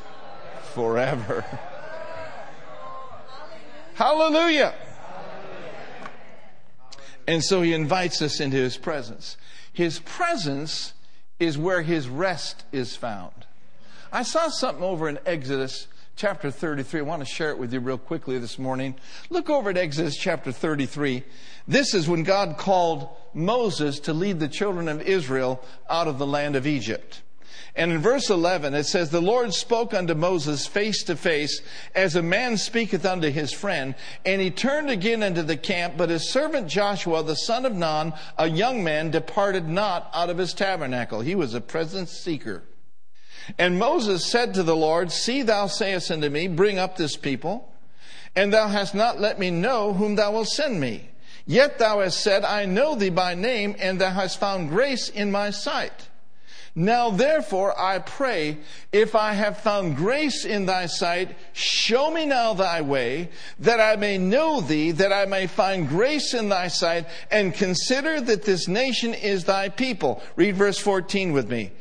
forever. 0.75 1.45
Hallelujah. 3.95 4.75
And 7.31 7.45
so 7.45 7.63
he 7.63 7.75
invites 7.75 8.23
us 8.23 8.41
into 8.41 8.57
his 8.57 8.77
presence. 8.77 9.37
His 9.73 10.01
presence 10.01 10.95
is 11.39 11.57
where 11.57 11.81
his 11.81 12.09
rest 12.09 12.65
is 12.73 12.97
found. 12.97 13.47
I 14.13 14.25
saw 14.25 14.49
something 14.49 14.83
over 14.83 15.09
in 15.09 15.21
Exodus 15.25 15.87
chapter 16.17 16.51
33. 16.51 16.99
I 16.99 17.03
want 17.05 17.23
to 17.23 17.33
share 17.33 17.51
it 17.51 17.59
with 17.59 17.73
you 17.73 17.79
real 17.79 17.99
quickly 17.99 18.41
this 18.41 18.59
morning. 18.59 18.97
Look 19.29 19.49
over 19.49 19.71
at 19.71 19.77
Exodus 19.77 20.17
chapter 20.17 20.51
33. 20.51 21.23
This 21.69 21.95
is 21.95 22.09
when 22.09 22.25
God 22.25 22.57
called 22.59 23.09
Moses 23.33 24.01
to 24.01 24.13
lead 24.13 24.41
the 24.41 24.49
children 24.49 24.89
of 24.89 25.01
Israel 25.01 25.63
out 25.89 26.09
of 26.09 26.19
the 26.19 26.27
land 26.27 26.57
of 26.57 26.67
Egypt. 26.67 27.23
And 27.77 27.93
in 27.93 27.99
verse 27.99 28.31
11, 28.31 28.75
it 28.75 28.85
says, 28.85 29.11
The 29.11 29.21
Lord 29.21 29.55
spoke 29.55 29.95
unto 29.95 30.15
Moses 30.15 30.67
face 30.67 31.05
to 31.05 31.17
face, 31.17 31.63
as 31.95 32.17
a 32.17 32.23
man 32.23 32.57
speaketh 32.57 33.07
unto 33.07 33.31
his 33.31 33.53
friend. 33.53 33.95
And 34.25 34.41
he 34.41 34.51
turned 34.51 34.91
again 34.91 35.23
into 35.23 35.43
the 35.43 35.57
camp, 35.57 35.95
but 35.97 36.11
his 36.11 36.29
servant 36.29 36.67
Joshua, 36.69 37.23
the 37.23 37.37
son 37.37 37.65
of 37.65 37.75
Nun, 37.75 38.13
a 38.37 38.49
young 38.49 38.83
man, 38.83 39.11
departed 39.11 39.69
not 39.69 40.11
out 40.13 40.31
of 40.31 40.39
his 40.39 40.53
tabernacle. 40.53 41.21
He 41.21 41.35
was 41.35 41.55
a 41.55 41.61
presence 41.61 42.11
seeker. 42.11 42.65
And 43.59 43.79
Moses 43.79 44.25
said 44.25 44.55
to 44.55 44.63
the 44.63 44.77
Lord, 44.77 45.13
See, 45.13 45.43
thou 45.43 45.67
sayest 45.67 46.11
unto 46.11 46.29
me, 46.29 46.49
Bring 46.49 46.79
up 46.79 46.97
this 46.97 47.17
people, 47.17 47.73
and 48.37 48.53
thou 48.53 48.69
hast 48.69 48.95
not 48.95 49.21
let 49.21 49.39
me 49.39 49.51
know 49.51 49.93
whom 49.93 50.17
thou 50.17 50.33
wilt 50.33 50.49
send 50.49 50.81
me. 50.81 51.09
Yet 51.47 51.79
thou 51.79 52.01
hast 52.01 52.21
said, 52.21 52.45
I 52.45 52.67
know 52.67 52.95
thee 52.95 53.11
by 53.11 53.35
name, 53.35 53.75
and 53.79 54.01
thou 54.01 54.11
hast 54.11 54.39
found 54.39 54.69
grace 54.69 55.09
in 55.09 55.31
my 55.31 55.51
sight. 55.51 56.10
Now 56.75 57.11
therefore 57.11 57.79
I 57.79 57.99
pray, 57.99 58.59
if 58.93 59.15
I 59.17 59.33
have 59.33 59.59
found 59.59 59.97
grace 59.97 60.45
in 60.45 60.67
thy 60.67 60.87
sight, 60.87 61.37
show 61.53 62.11
me 62.11 62.27
now 62.27 62.55
thy 62.55 62.81
way, 62.81 63.31
that 63.59 63.81
I 63.81 63.97
may 63.97 64.19
know 64.19 64.61
thee, 64.61 64.93
that 64.93 65.13
I 65.13 65.27
may 65.27 65.49
find 65.49 65.89
grace 65.89 66.33
in 66.33 66.49
thy 66.49 66.69
sight, 66.69 67.07
and 67.31 67.55
consider 67.55 68.21
that 68.21 68.45
this 68.45 68.69
nation 68.69 69.15
is 69.15 69.45
thy 69.45 69.69
people. 69.69 70.23
Read 70.37 70.57
verse 70.57 70.79
14 70.79 71.33
with 71.33 71.51
me. 71.51 71.73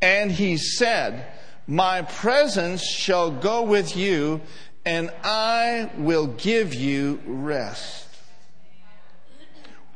And 0.00 0.30
he 0.30 0.58
said, 0.58 1.26
My 1.66 2.02
presence 2.02 2.84
shall 2.84 3.32
go 3.32 3.62
with 3.62 3.96
you, 3.96 4.40
and 4.84 5.10
I 5.24 5.90
will 5.98 6.28
give 6.28 6.72
you 6.72 7.20
rest. 7.26 8.04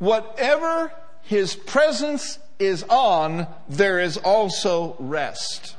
Whatever 0.00 0.92
his 1.22 1.54
presence 1.54 2.38
is 2.60 2.84
on, 2.84 3.46
there 3.68 3.98
is 3.98 4.16
also 4.16 4.96
rest. 4.98 5.76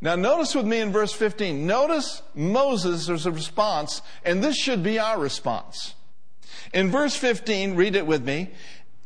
Now, 0.00 0.14
notice 0.14 0.54
with 0.54 0.66
me 0.66 0.80
in 0.80 0.92
verse 0.92 1.12
15. 1.12 1.66
Notice 1.66 2.22
Moses' 2.34 3.24
response, 3.26 4.02
and 4.24 4.44
this 4.44 4.56
should 4.56 4.82
be 4.82 4.98
our 4.98 5.18
response. 5.18 5.94
In 6.74 6.90
verse 6.90 7.16
15, 7.16 7.76
read 7.76 7.96
it 7.96 8.06
with 8.06 8.24
me. 8.24 8.50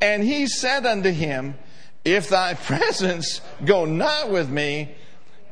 And 0.01 0.23
he 0.23 0.47
said 0.47 0.85
unto 0.85 1.11
him, 1.11 1.57
If 2.03 2.29
thy 2.29 2.53
presence 2.55 3.41
go 3.63 3.85
not 3.85 4.29
with 4.29 4.49
me, 4.49 4.95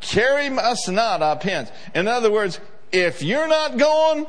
carry 0.02 0.48
us 0.50 0.88
not 0.88 1.22
up 1.22 1.44
hence. 1.44 1.72
In 1.96 2.08
other 2.08 2.32
words, 2.32 2.60
if 2.92 3.22
you're 3.22 3.48
not 3.48 3.78
going, 3.78 4.26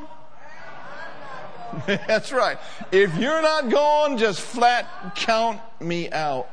That's 1.87 2.33
right. 2.33 2.59
If 2.92 3.16
you're 3.16 3.42
not 3.42 3.68
going, 3.68 4.18
just 4.18 4.40
flat 4.40 5.14
count 5.16 5.61
me 5.80 6.11
out. 6.11 6.48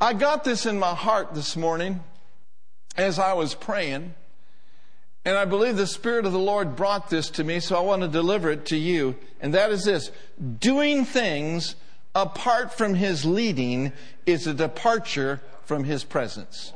I 0.00 0.14
got 0.14 0.42
this 0.42 0.66
in 0.66 0.78
my 0.78 0.94
heart 0.94 1.34
this 1.34 1.56
morning 1.56 2.02
as 2.96 3.18
I 3.18 3.34
was 3.34 3.54
praying. 3.54 4.14
And 5.24 5.36
I 5.36 5.44
believe 5.44 5.76
the 5.76 5.86
Spirit 5.86 6.26
of 6.26 6.32
the 6.32 6.38
Lord 6.38 6.74
brought 6.74 7.08
this 7.08 7.30
to 7.30 7.44
me, 7.44 7.60
so 7.60 7.76
I 7.76 7.80
want 7.80 8.02
to 8.02 8.08
deliver 8.08 8.50
it 8.50 8.66
to 8.66 8.76
you. 8.76 9.14
And 9.40 9.54
that 9.54 9.70
is 9.70 9.84
this 9.84 10.10
doing 10.58 11.04
things 11.04 11.76
apart 12.14 12.74
from 12.74 12.94
His 12.94 13.24
leading 13.24 13.92
is 14.26 14.48
a 14.48 14.54
departure 14.54 15.40
from 15.64 15.84
His 15.84 16.02
presence. 16.02 16.72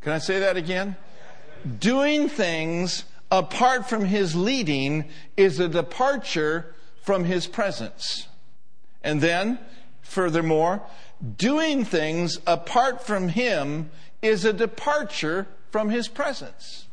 Can 0.00 0.12
I 0.12 0.18
say 0.18 0.40
that 0.40 0.56
again? 0.56 0.96
Doing 1.78 2.28
things 2.28 3.04
apart 3.38 3.88
from 3.88 4.04
his 4.04 4.36
leading 4.36 5.04
is 5.36 5.58
a 5.58 5.68
departure 5.68 6.72
from 7.02 7.24
his 7.24 7.48
presence. 7.48 8.28
And 9.02 9.20
then, 9.20 9.58
furthermore, 10.02 10.82
doing 11.36 11.84
things 11.84 12.38
apart 12.46 13.04
from 13.04 13.28
him 13.28 13.90
is 14.22 14.44
a 14.44 14.52
departure 14.52 15.48
from 15.72 15.90
his 15.90 16.06
presence. 16.06 16.86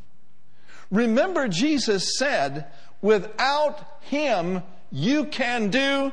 Remember, 0.89 1.47
Jesus 1.47 2.17
said, 2.17 2.65
without 3.04 3.99
him, 4.01 4.63
you 4.91 5.25
can 5.25 5.69
do 5.69 6.12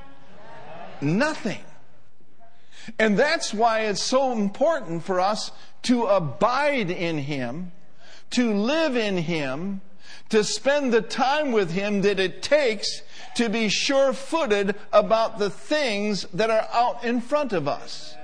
nothing. 1.01 1.63
And 2.99 3.19
that's 3.19 3.55
why 3.55 3.87
it's 3.87 4.03
so 4.03 4.33
important 4.33 5.05
for 5.05 5.21
us 5.21 5.53
to 5.85 6.05
abide 6.05 6.91
in 6.91 7.17
him, 7.17 7.73
to 8.33 8.53
live 8.53 8.95
in 8.95 9.17
him, 9.17 9.81
to 10.31 10.45
spend 10.45 10.93
the 10.93 11.03
time 11.03 11.53
with 11.53 11.71
Him 11.71 12.03
that 12.03 12.21
it 12.21 12.43
takes 12.43 13.03
to 13.37 13.49
be 13.49 13.69
sure 13.69 14.13
footed 14.13 14.75
about 14.93 15.39
the 15.39 15.51
things 15.51 16.27
that 16.35 16.51
are 16.51 16.69
out 16.73 17.05
in 17.05 17.21
front 17.21 17.53
of 17.53 17.69
us. 17.69 18.15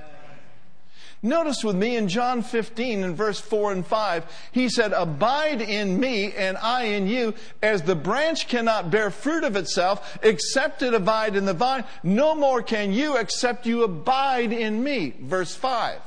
Notice 1.25 1.63
with 1.63 1.75
me 1.75 1.95
in 1.95 2.07
John 2.07 2.43
15 2.43 3.03
in 3.03 3.15
verse 3.15 3.39
4 3.39 3.71
and 3.71 3.87
5, 3.87 4.49
he 4.51 4.69
said, 4.69 4.93
Abide 4.93 5.59
in 5.59 5.99
me 5.99 6.31
and 6.33 6.55
I 6.55 6.83
in 6.83 7.07
you, 7.07 7.33
as 7.63 7.81
the 7.81 7.95
branch 7.95 8.47
cannot 8.47 8.91
bear 8.91 9.09
fruit 9.09 9.43
of 9.43 9.55
itself 9.55 10.19
except 10.21 10.83
it 10.83 10.93
abide 10.93 11.35
in 11.35 11.45
the 11.45 11.53
vine, 11.53 11.83
no 12.03 12.35
more 12.35 12.61
can 12.61 12.93
you 12.93 13.17
except 13.17 13.65
you 13.65 13.83
abide 13.83 14.53
in 14.53 14.83
me. 14.83 15.15
Verse 15.19 15.55
5. 15.55 15.99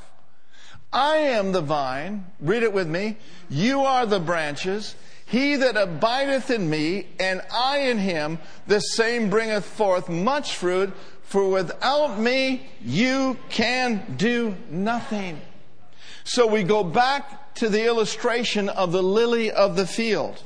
I 0.93 1.17
am 1.17 1.51
the 1.51 1.61
vine, 1.61 2.25
read 2.39 2.63
it 2.63 2.71
with 2.71 2.87
me, 2.87 3.17
you 3.49 3.81
are 3.81 4.05
the 4.05 4.21
branches. 4.21 4.95
He 5.29 5.57
that 5.57 5.77
abideth 5.77 6.49
in 6.49 6.67
me, 6.67 7.05
and 7.19 7.41
I 7.53 7.81
in 7.81 7.99
him, 7.99 8.39
the 8.65 8.79
same 8.79 9.29
bringeth 9.29 9.63
forth 9.63 10.09
much 10.09 10.55
fruit, 10.55 10.91
for 11.21 11.47
without 11.47 12.19
me 12.19 12.67
you 12.81 13.37
can 13.49 14.15
do 14.17 14.55
nothing. 14.71 15.39
So 16.23 16.47
we 16.47 16.63
go 16.63 16.83
back 16.83 17.53
to 17.55 17.69
the 17.69 17.85
illustration 17.85 18.69
of 18.69 18.91
the 18.91 19.03
lily 19.03 19.51
of 19.51 19.75
the 19.75 19.85
field, 19.85 20.41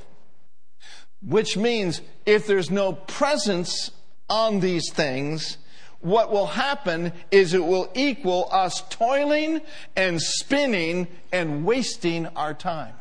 which 1.25 1.55
means 1.55 2.01
if 2.25 2.45
there's 2.45 2.69
no 2.69 2.91
presence 2.91 3.89
on 4.29 4.59
these 4.59 4.91
things, 4.91 5.57
what 6.01 6.29
will 6.29 6.47
happen 6.47 7.13
is 7.31 7.53
it 7.53 7.65
will 7.65 7.89
equal 7.95 8.49
us 8.51 8.83
toiling 8.89 9.61
and 9.95 10.21
spinning 10.21 11.07
and 11.31 11.63
wasting 11.63 12.27
our 12.35 12.53
time. 12.53 12.95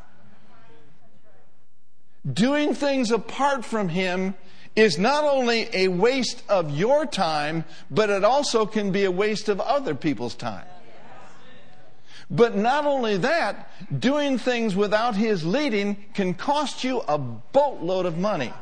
Doing 2.31 2.75
things 2.75 3.11
apart 3.11 3.65
from 3.65 3.89
Him 3.89 4.35
is 4.77 4.99
not 4.99 5.25
only 5.25 5.69
a 5.73 5.89
waste 5.89 6.43
of 6.49 6.71
your 6.71 7.05
time, 7.05 7.65
but 7.91 8.11
it 8.11 8.25
also 8.25 8.65
can 8.65 8.93
be 8.93 9.05
a 9.05 9.11
waste 9.11 9.49
of 9.49 9.61
other 9.61 9.95
people's 9.95 10.35
time. 10.35 10.65
But 12.31 12.57
not 12.57 12.87
only 12.87 13.19
that, 13.19 13.71
doing 14.01 14.39
things 14.39 14.75
without 14.75 15.17
His 15.17 15.45
leading 15.45 15.97
can 16.15 16.33
cost 16.33 16.85
you 16.85 17.01
a 17.01 17.19
boatload 17.19 18.07
of 18.07 18.17
money. 18.17 18.53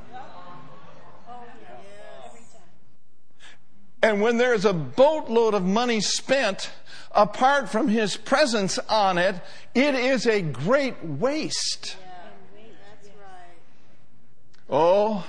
And 4.02 4.22
when 4.22 4.38
there's 4.38 4.64
a 4.64 4.72
boatload 4.72 5.52
of 5.52 5.64
money 5.64 6.00
spent 6.00 6.70
apart 7.12 7.68
from 7.68 7.88
His 7.88 8.16
presence 8.16 8.78
on 8.88 9.18
it, 9.18 9.36
it 9.74 9.94
is 9.94 10.26
a 10.26 10.40
great 10.40 11.04
waste. 11.04 11.96
Oh, 14.70 15.26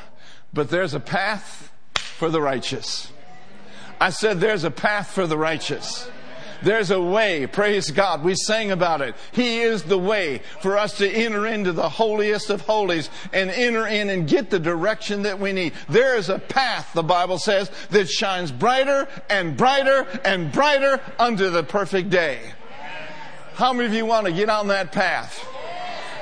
but 0.54 0.70
there's 0.70 0.94
a 0.94 1.00
path 1.00 1.72
for 1.96 2.30
the 2.30 2.42
righteous. 2.42 3.12
I 4.00 4.12
said 4.12 4.40
there's 4.40 4.64
a 4.64 4.72
path 4.72 5.12
for 5.12 5.26
the 5.26 5.38
righteous. 5.38 6.10
There's 6.62 6.92
a 6.92 7.02
way. 7.02 7.48
Praise 7.48 7.90
God. 7.90 8.24
We 8.24 8.36
sang 8.36 8.70
about 8.72 9.02
it. 9.02 9.16
He 9.32 9.62
is 9.62 9.84
the 9.84 9.98
way 9.98 10.42
for 10.62 10.78
us 10.78 10.98
to 11.00 11.10
enter 11.10 11.48
into 11.48 11.72
the 11.72 11.90
holiest 11.90 12.52
of 12.52 12.62
holies 12.62 13.10
and 13.34 13.50
enter 13.50 13.88
in 13.88 14.10
and 14.10 14.28
get 14.28 14.52
the 14.52 14.60
direction 14.60 15.24
that 15.24 15.40
we 15.40 15.54
need. 15.54 15.74
There 15.90 16.16
is 16.18 16.30
a 16.30 16.38
path, 16.38 16.92
the 16.94 17.02
Bible 17.02 17.40
says, 17.40 17.72
that 17.90 18.10
shines 18.10 18.52
brighter 18.52 19.08
and 19.30 19.58
brighter 19.58 20.08
and 20.24 20.52
brighter 20.52 21.02
unto 21.18 21.50
the 21.50 21.64
perfect 21.64 22.12
day. 22.12 22.40
How 23.56 23.74
many 23.74 23.88
of 23.88 23.94
you 23.94 24.06
want 24.06 24.28
to 24.28 24.32
get 24.32 24.50
on 24.50 24.68
that 24.68 24.92
path? 24.92 25.40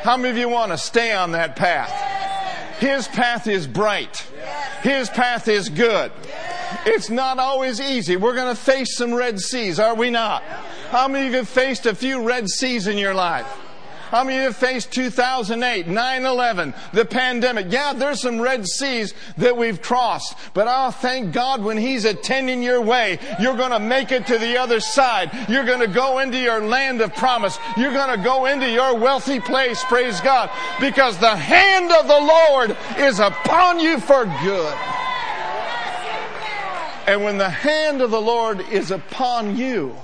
How 0.03 0.15
many 0.15 0.29
of 0.29 0.37
you 0.37 0.47
want 0.47 0.71
to 0.71 0.77
stay 0.77 1.11
on 1.11 1.33
that 1.33 1.57
path? 1.57 2.28
His 2.79 3.07
path 3.07 3.47
is 3.47 3.67
bright. 3.67 4.25
His 4.81 5.09
path 5.09 5.47
is 5.47 5.69
good. 5.69 6.11
It's 6.85 7.09
not 7.09 7.39
always 7.39 7.81
easy. 7.81 8.15
We're 8.15 8.35
going 8.35 8.55
to 8.55 8.61
face 8.61 8.95
some 8.95 9.13
Red 9.13 9.39
Seas, 9.39 9.79
are 9.79 9.95
we 9.95 10.09
not? 10.09 10.43
How 10.89 11.07
many 11.07 11.27
of 11.27 11.31
you 11.33 11.37
have 11.39 11.49
faced 11.49 11.85
a 11.85 11.93
few 11.93 12.23
Red 12.23 12.49
Seas 12.49 12.87
in 12.87 12.97
your 12.97 13.13
life? 13.13 13.47
How 14.09 14.23
many 14.23 14.37
of 14.37 14.41
you 14.41 14.47
have 14.47 14.57
faced 14.57 14.91
2008, 14.91 15.85
9-11, 15.85 16.73
the 16.93 17.05
pandemic? 17.05 17.67
Yeah, 17.69 17.93
there's 17.93 18.21
some 18.21 18.41
Red 18.41 18.67
Seas 18.67 19.13
that 19.37 19.55
we've 19.55 19.79
crossed. 19.83 20.35
But 20.55 20.67
I 20.67 20.87
oh, 20.87 20.91
thank 20.91 21.31
God 21.31 21.63
when 21.63 21.77
He's 21.77 22.05
attending 22.05 22.63
your 22.63 22.81
way, 22.81 23.19
you're 23.39 23.55
going 23.55 23.69
to 23.69 23.79
make 23.79 24.11
it 24.11 24.25
to 24.25 24.39
the 24.39 24.57
other 24.57 24.79
side. 24.79 25.29
You're 25.47 25.63
going 25.63 25.81
to 25.81 25.87
go 25.87 26.17
into 26.17 26.39
your 26.39 26.59
land 26.59 27.01
of 27.01 27.13
promise. 27.13 27.59
You're 27.77 27.93
going 27.93 28.17
to 28.17 28.23
go 28.23 28.47
into 28.47 28.67
your 28.67 28.97
wealthy 28.97 29.39
place, 29.39 29.83
praise 29.83 30.19
God, 30.21 30.49
because 30.79 31.19
the 31.19 31.35
hand 31.35 31.91
of 31.91 32.07
the 32.07 32.19
Lord 32.19 32.75
is 32.97 33.19
upon 33.19 33.79
you 33.79 33.99
for 33.99 34.25
good. 34.25 34.77
And 37.05 37.23
when 37.23 37.37
the 37.37 37.49
hand 37.49 38.01
of 38.01 38.09
the 38.09 38.21
Lord 38.21 38.61
is 38.71 38.89
upon 38.89 39.55
you, 39.55 39.95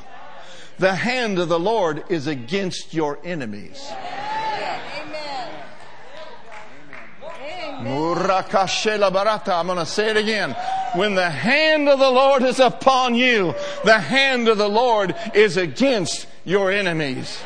the 0.77 0.95
hand 0.95 1.39
of 1.39 1.49
the 1.49 1.59
Lord 1.59 2.03
is 2.09 2.27
against 2.27 2.93
your 2.93 3.19
enemies. 3.23 3.91
I'm 9.59 9.67
going 9.67 9.79
to 9.79 9.85
say 9.85 10.09
it 10.09 10.17
again. 10.17 10.55
When 10.95 11.15
the 11.15 11.29
hand 11.29 11.89
of 11.89 11.99
the 11.99 12.09
Lord 12.09 12.41
is 12.43 12.59
upon 12.59 13.15
you, 13.15 13.53
the 13.83 13.99
hand 13.99 14.47
of 14.47 14.57
the 14.57 14.69
Lord 14.69 15.13
is 15.33 15.57
against 15.57 16.27
your 16.45 16.71
enemies. 16.71 17.37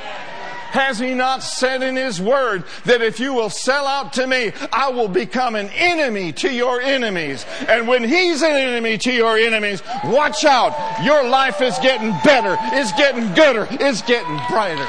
Has 0.72 1.00
He 1.00 1.14
not 1.14 1.44
said 1.44 1.82
in 1.82 1.96
His 1.96 2.22
Word 2.22 2.64
that 2.86 3.02
if 3.02 3.20
you 3.20 3.34
will 3.34 3.50
sell 3.50 3.88
out 3.88 4.14
to 4.14 4.28
me, 4.28 4.52
I 4.72 4.90
will 4.90 5.08
become 5.08 5.56
an 5.56 5.70
enemy 5.70 6.32
to 6.34 6.52
your 6.52 6.80
enemies? 6.82 7.46
And 7.68 7.88
when 7.88 8.04
He's 8.04 8.42
an 8.42 8.52
enemy 8.52 8.98
to 9.00 9.12
your 9.12 9.38
enemies, 9.38 9.82
watch 10.06 10.46
out. 10.46 11.04
Your 11.04 11.28
life 11.28 11.62
is 11.62 11.78
getting 11.80 12.12
better, 12.24 12.58
it's 12.74 12.92
getting 12.94 13.34
gooder, 13.34 13.68
it's 13.72 14.02
getting 14.04 14.40
brighter. 14.50 14.88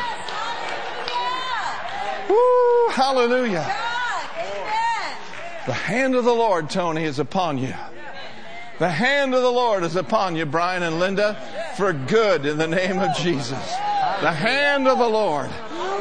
Woo, 2.29 2.89
hallelujah. 2.91 3.67
The 5.67 5.75
hand 5.75 6.15
of 6.15 6.25
the 6.25 6.35
Lord, 6.35 6.71
Tony, 6.71 7.05
is 7.05 7.19
upon 7.19 7.59
you. 7.59 7.75
The 8.79 8.89
hand 8.89 9.35
of 9.35 9.43
the 9.43 9.53
Lord 9.53 9.85
is 9.85 9.95
upon 9.95 10.37
you, 10.37 10.47
Brian 10.47 10.83
and 10.83 10.99
Linda, 10.99 11.37
for 11.77 11.93
good 11.93 12.47
in 12.47 12.57
the 12.57 12.67
name 12.67 12.99
of 12.99 13.15
Jesus. 13.17 13.71
The 14.21 14.33
hand 14.33 14.89
of 14.89 14.99
the 14.99 15.09
Lord. 15.09 15.51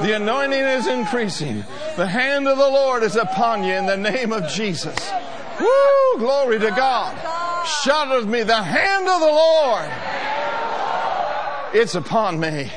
The 0.02 0.16
anointing 0.16 0.60
is 0.60 0.88
increasing. 0.88 1.66
The 1.98 2.08
hand 2.08 2.48
of 2.48 2.58
the 2.58 2.70
Lord 2.70 3.04
is 3.04 3.16
upon 3.16 3.64
you 3.64 3.74
in 3.74 3.86
the 3.86 3.98
name 3.98 4.32
of 4.32 4.48
Jesus. 4.50 4.96
Woo! 5.60 6.18
Glory 6.18 6.60
to 6.60 6.70
God. 6.70 7.16
Shout 7.84 8.10
with 8.10 8.28
me, 8.28 8.44
the 8.44 8.64
hand 8.64 9.08
of 9.08 9.20
the 9.20 9.28
Lord. 9.28 9.90
It's 11.74 11.96
upon 11.96 12.40
me. 12.40 12.72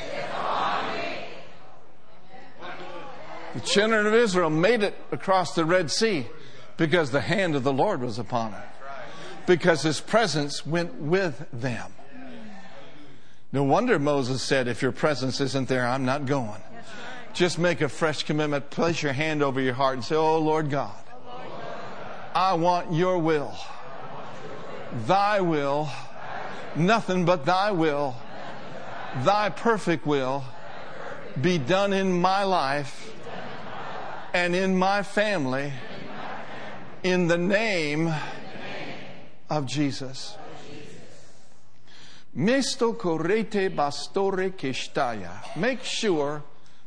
The 3.54 3.60
children 3.60 4.06
of 4.06 4.14
Israel 4.14 4.50
made 4.50 4.82
it 4.82 4.96
across 5.12 5.54
the 5.54 5.64
Red 5.64 5.90
Sea 5.90 6.26
because 6.76 7.10
the 7.10 7.20
hand 7.20 7.54
of 7.54 7.64
the 7.64 7.72
Lord 7.72 8.00
was 8.00 8.18
upon 8.18 8.52
them 8.52 8.62
because 9.46 9.82
his 9.82 10.00
presence 10.00 10.66
went 10.66 10.94
with 10.94 11.46
them. 11.52 11.92
No 13.52 13.64
wonder 13.64 13.98
Moses 13.98 14.42
said, 14.42 14.68
If 14.68 14.80
your 14.80 14.92
presence 14.92 15.40
isn't 15.40 15.68
there, 15.68 15.86
I'm 15.86 16.04
not 16.04 16.26
going. 16.26 16.62
Just 17.32 17.58
make 17.58 17.80
a 17.80 17.88
fresh 17.88 18.24
commitment. 18.24 18.68
Place 18.70 19.02
your 19.02 19.12
hand 19.12 19.42
over 19.42 19.60
your 19.60 19.74
heart 19.74 19.94
and 19.94 20.04
say, 20.04 20.16
Oh 20.16 20.38
Lord 20.38 20.70
God, 20.70 20.94
I 22.34 22.54
want 22.54 22.92
your 22.92 23.18
will. 23.18 23.56
Thy 25.06 25.40
will, 25.40 25.88
nothing 26.76 27.24
but 27.24 27.46
thy 27.46 27.70
will, 27.70 28.14
thy 29.24 29.48
perfect 29.48 30.06
will 30.06 30.44
be 31.40 31.56
done 31.56 31.94
in 31.94 32.20
my 32.20 32.44
life 32.44 33.14
and 34.34 34.54
in 34.54 34.76
my 34.76 35.02
family 35.02 35.72
in 37.02 37.28
the 37.28 37.38
name 37.38 38.12
of 39.48 39.66
Jesus. 39.66 40.36
Correte 42.36 43.74
bastore. 43.74 44.52
Make 45.56 45.82
sure 45.82 46.42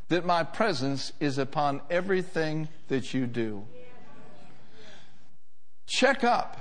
that 0.10 0.26
my 0.26 0.44
presence 0.44 1.12
is 1.20 1.38
upon 1.38 1.82
everything 1.90 2.68
that 2.88 3.14
you 3.14 3.26
do. 3.26 3.66
Check 5.88 6.24
up 6.24 6.58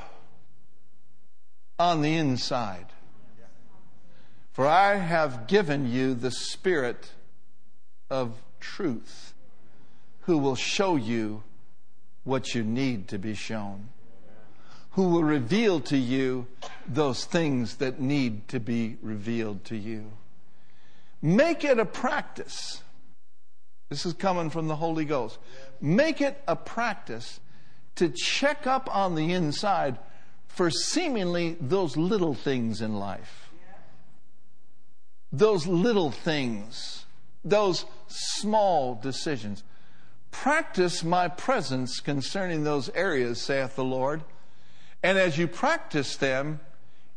on 1.78 2.02
the 2.02 2.14
inside. 2.14 2.87
For 4.52 4.66
I 4.66 4.96
have 4.96 5.46
given 5.46 5.90
you 5.90 6.14
the 6.14 6.30
Spirit 6.30 7.11
of 8.09 8.40
truth 8.61 9.35
who 10.22 10.38
will 10.38 10.54
show 10.54 10.96
you 10.96 11.42
what 12.22 12.54
you 12.54 12.62
need 12.62 13.09
to 13.09 13.18
be 13.18 13.35
shown 13.35 13.88
who 14.94 15.09
will 15.09 15.24
reveal 15.24 15.80
to 15.80 15.96
you 15.96 16.46
those 16.87 17.24
things 17.24 17.76
that 17.76 18.00
need 18.00 18.46
to 18.46 18.61
be 18.61 18.96
revealed 19.02 19.64
to 19.64 19.76
you. 19.76 20.12
Make 21.20 21.64
it 21.64 21.80
a 21.80 21.85
practice. 21.85 22.83
This 23.94 24.07
is 24.07 24.14
coming 24.14 24.50
from 24.50 24.66
the 24.66 24.74
Holy 24.74 25.04
Ghost. 25.04 25.38
Make 25.80 26.20
it 26.20 26.42
a 26.48 26.57
practice 26.57 27.38
to 27.94 28.09
check 28.09 28.66
up 28.66 28.92
on 28.92 29.14
the 29.14 29.33
inside 29.33 29.98
for 30.48 30.68
seemingly 30.68 31.57
those 31.61 31.96
little 31.96 32.35
things 32.35 32.80
in 32.80 32.98
life. 32.98 33.52
Those 35.33 35.68
little 35.68 36.11
things, 36.11 37.07
those 37.44 37.85
small 38.09 38.96
decisions. 38.96 39.62
Practice 40.33 41.04
my 41.04 41.28
presence 41.28 42.00
concerning 42.00 42.64
those 42.64 42.88
areas, 42.96 43.40
saith 43.40 43.76
the 43.76 43.85
Lord 43.85 44.24
and 45.04 45.16
as 45.18 45.38
you 45.38 45.46
practice 45.46 46.16
them, 46.16 46.59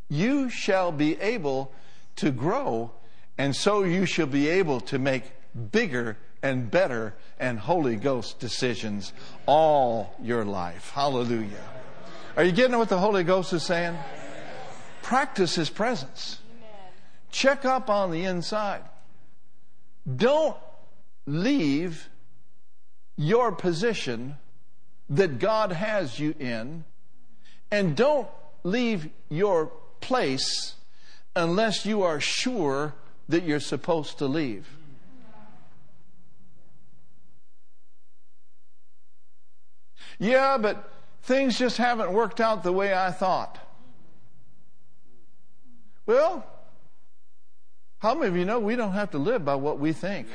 you 0.10 0.48
shall 0.52 0.92
be 0.92 1.20
able 1.20 1.72
to 2.18 2.30
grow, 2.30 2.92
and 3.36 3.56
so 3.56 3.82
you 3.82 4.06
shall 4.06 4.28
be 4.28 4.48
able 4.48 4.80
to 4.82 5.00
make 5.00 5.24
bigger 5.72 6.18
and 6.48 6.72
better 6.72 7.14
and 7.40 7.60
Holy 7.60 7.98
Ghost 7.98 8.40
decisions 8.40 9.12
all 9.46 10.16
your 10.22 10.46
life. 10.46 10.92
Hallelujah. 10.92 11.64
Are 12.38 12.44
you 12.44 12.52
getting 12.52 12.78
what 12.78 12.90
the 12.90 12.98
Holy 12.98 13.24
Ghost 13.24 13.52
is 13.52 13.64
saying? 13.64 13.98
Practice 15.02 15.56
His 15.56 15.70
presence. 15.70 16.40
Check 17.32 17.66
up 17.66 17.90
on 17.90 18.12
the 18.12 18.24
inside. 18.24 18.82
Don't 20.16 20.56
leave 21.26 22.08
your 23.18 23.52
position 23.52 24.38
that 25.10 25.40
God 25.40 25.72
has 25.74 26.18
you 26.18 26.34
in 26.40 26.86
and 27.72 27.96
don't 27.96 28.28
leave 28.64 29.10
your 29.30 29.72
place 30.00 30.76
unless 31.36 31.86
you 31.86 32.04
are 32.04 32.22
sure 32.22 32.94
that 33.28 33.44
you're 33.44 33.60
supposed 33.60 34.20
to 34.20 34.26
leave. 34.26 34.77
Yeah, 40.19 40.58
but 40.58 40.91
things 41.23 41.58
just 41.58 41.77
haven't 41.77 42.12
worked 42.12 42.41
out 42.41 42.63
the 42.63 42.71
way 42.71 42.93
I 42.93 43.12
thought. 43.12 43.60
Well, 46.06 46.45
how 47.99 48.13
many 48.13 48.27
of 48.27 48.38
you 48.38 48.45
know 48.45 48.60
we 48.60 48.75
don't 48.75 48.93
have 48.93 49.12
to 49.12 49.17
live 49.17 49.43
by 49.43 49.56
what 49.56 49.80
we 49.80 49.91
think? 49.91 50.27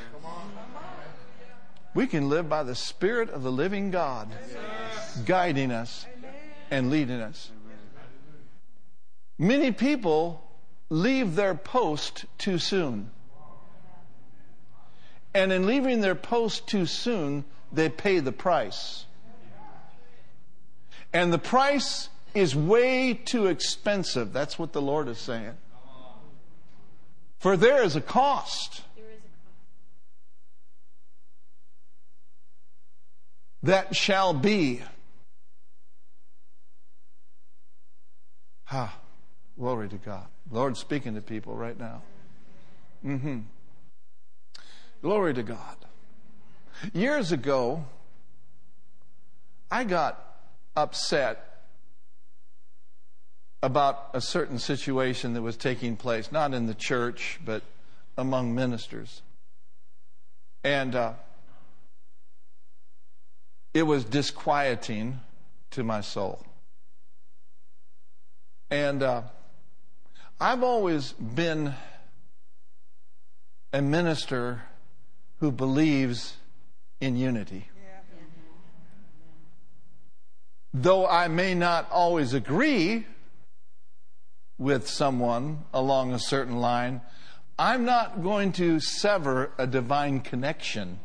We 1.94 2.06
can 2.06 2.28
live 2.28 2.48
by 2.48 2.62
the 2.62 2.74
Spirit 2.74 3.30
of 3.30 3.42
the 3.42 3.52
living 3.52 3.90
God 3.90 4.28
guiding 5.26 5.70
us 5.70 6.06
and 6.70 6.90
leading 6.90 7.20
us. 7.20 7.50
Many 9.38 9.72
people 9.72 10.42
leave 10.88 11.36
their 11.36 11.54
post 11.54 12.24
too 12.38 12.58
soon. 12.58 13.10
And 15.34 15.52
in 15.52 15.66
leaving 15.66 16.00
their 16.00 16.14
post 16.14 16.66
too 16.66 16.86
soon, 16.86 17.44
they 17.72 17.88
pay 17.88 18.20
the 18.20 18.32
price. 18.32 19.06
And 21.12 21.33
the 21.33 21.38
price 21.38 22.09
is 22.35 22.57
way 22.57 23.14
too 23.14 23.46
expensive. 23.46 24.33
That's 24.33 24.59
what 24.59 24.72
the 24.72 24.83
Lord 24.83 25.09
is 25.09 25.18
saying. 25.18 25.55
For 27.38 27.57
there 27.57 27.83
is 27.83 27.96
a 27.96 28.01
cost. 28.01 28.83
That 33.64 33.94
shall 33.94 34.33
be 34.35 34.83
Ah, 38.75 38.98
glory 39.59 39.90
to 39.90 39.98
God. 39.98 40.27
Lord 40.51 40.79
speaking 40.79 41.14
to 41.14 41.20
people 41.20 41.55
right 41.55 41.79
now. 41.79 42.01
Mm-hmm. 43.05 43.40
Glory 45.03 45.35
to 45.35 45.42
God. 45.42 45.77
Years 46.94 47.33
ago, 47.33 47.85
I 49.70 49.85
got 49.85 50.31
upset 50.76 51.64
about 53.62 54.11
a 54.12 54.20
certain 54.20 54.58
situation 54.58 55.35
that 55.35 55.42
was 55.42 55.56
taking 55.56 55.96
place, 55.96 56.32
not 56.32 56.52
in 56.52 56.66
the 56.66 56.74
church, 56.74 57.38
but 57.44 57.62
among 58.18 58.54
ministers. 58.54 59.22
And 60.64 60.94
uh, 60.94 61.12
it 63.72 63.85
was 63.85 64.04
disquieting 64.04 65.20
to 65.70 65.85
my 65.85 66.00
soul. 66.00 66.44
And 68.70 69.02
uh, 69.02 69.22
I've 70.40 70.62
always 70.62 71.12
been 71.12 71.74
a 73.72 73.80
minister 73.80 74.62
who 75.40 75.52
believes 75.52 76.37
in 77.00 77.16
unity. 77.16 77.68
Though 80.74 81.06
I 81.06 81.28
may 81.28 81.54
not 81.54 81.90
always 81.90 82.33
agree 82.33 83.06
with 84.58 84.88
someone 84.88 85.64
along 85.75 86.12
a 86.12 86.18
certain 86.18 86.56
line, 86.56 87.02
I'm 87.58 87.85
not 87.85 88.23
going 88.23 88.52
to 88.52 88.81
sever 88.81 89.52
a 89.58 89.66
divine 89.66 90.20
connection. 90.20 90.98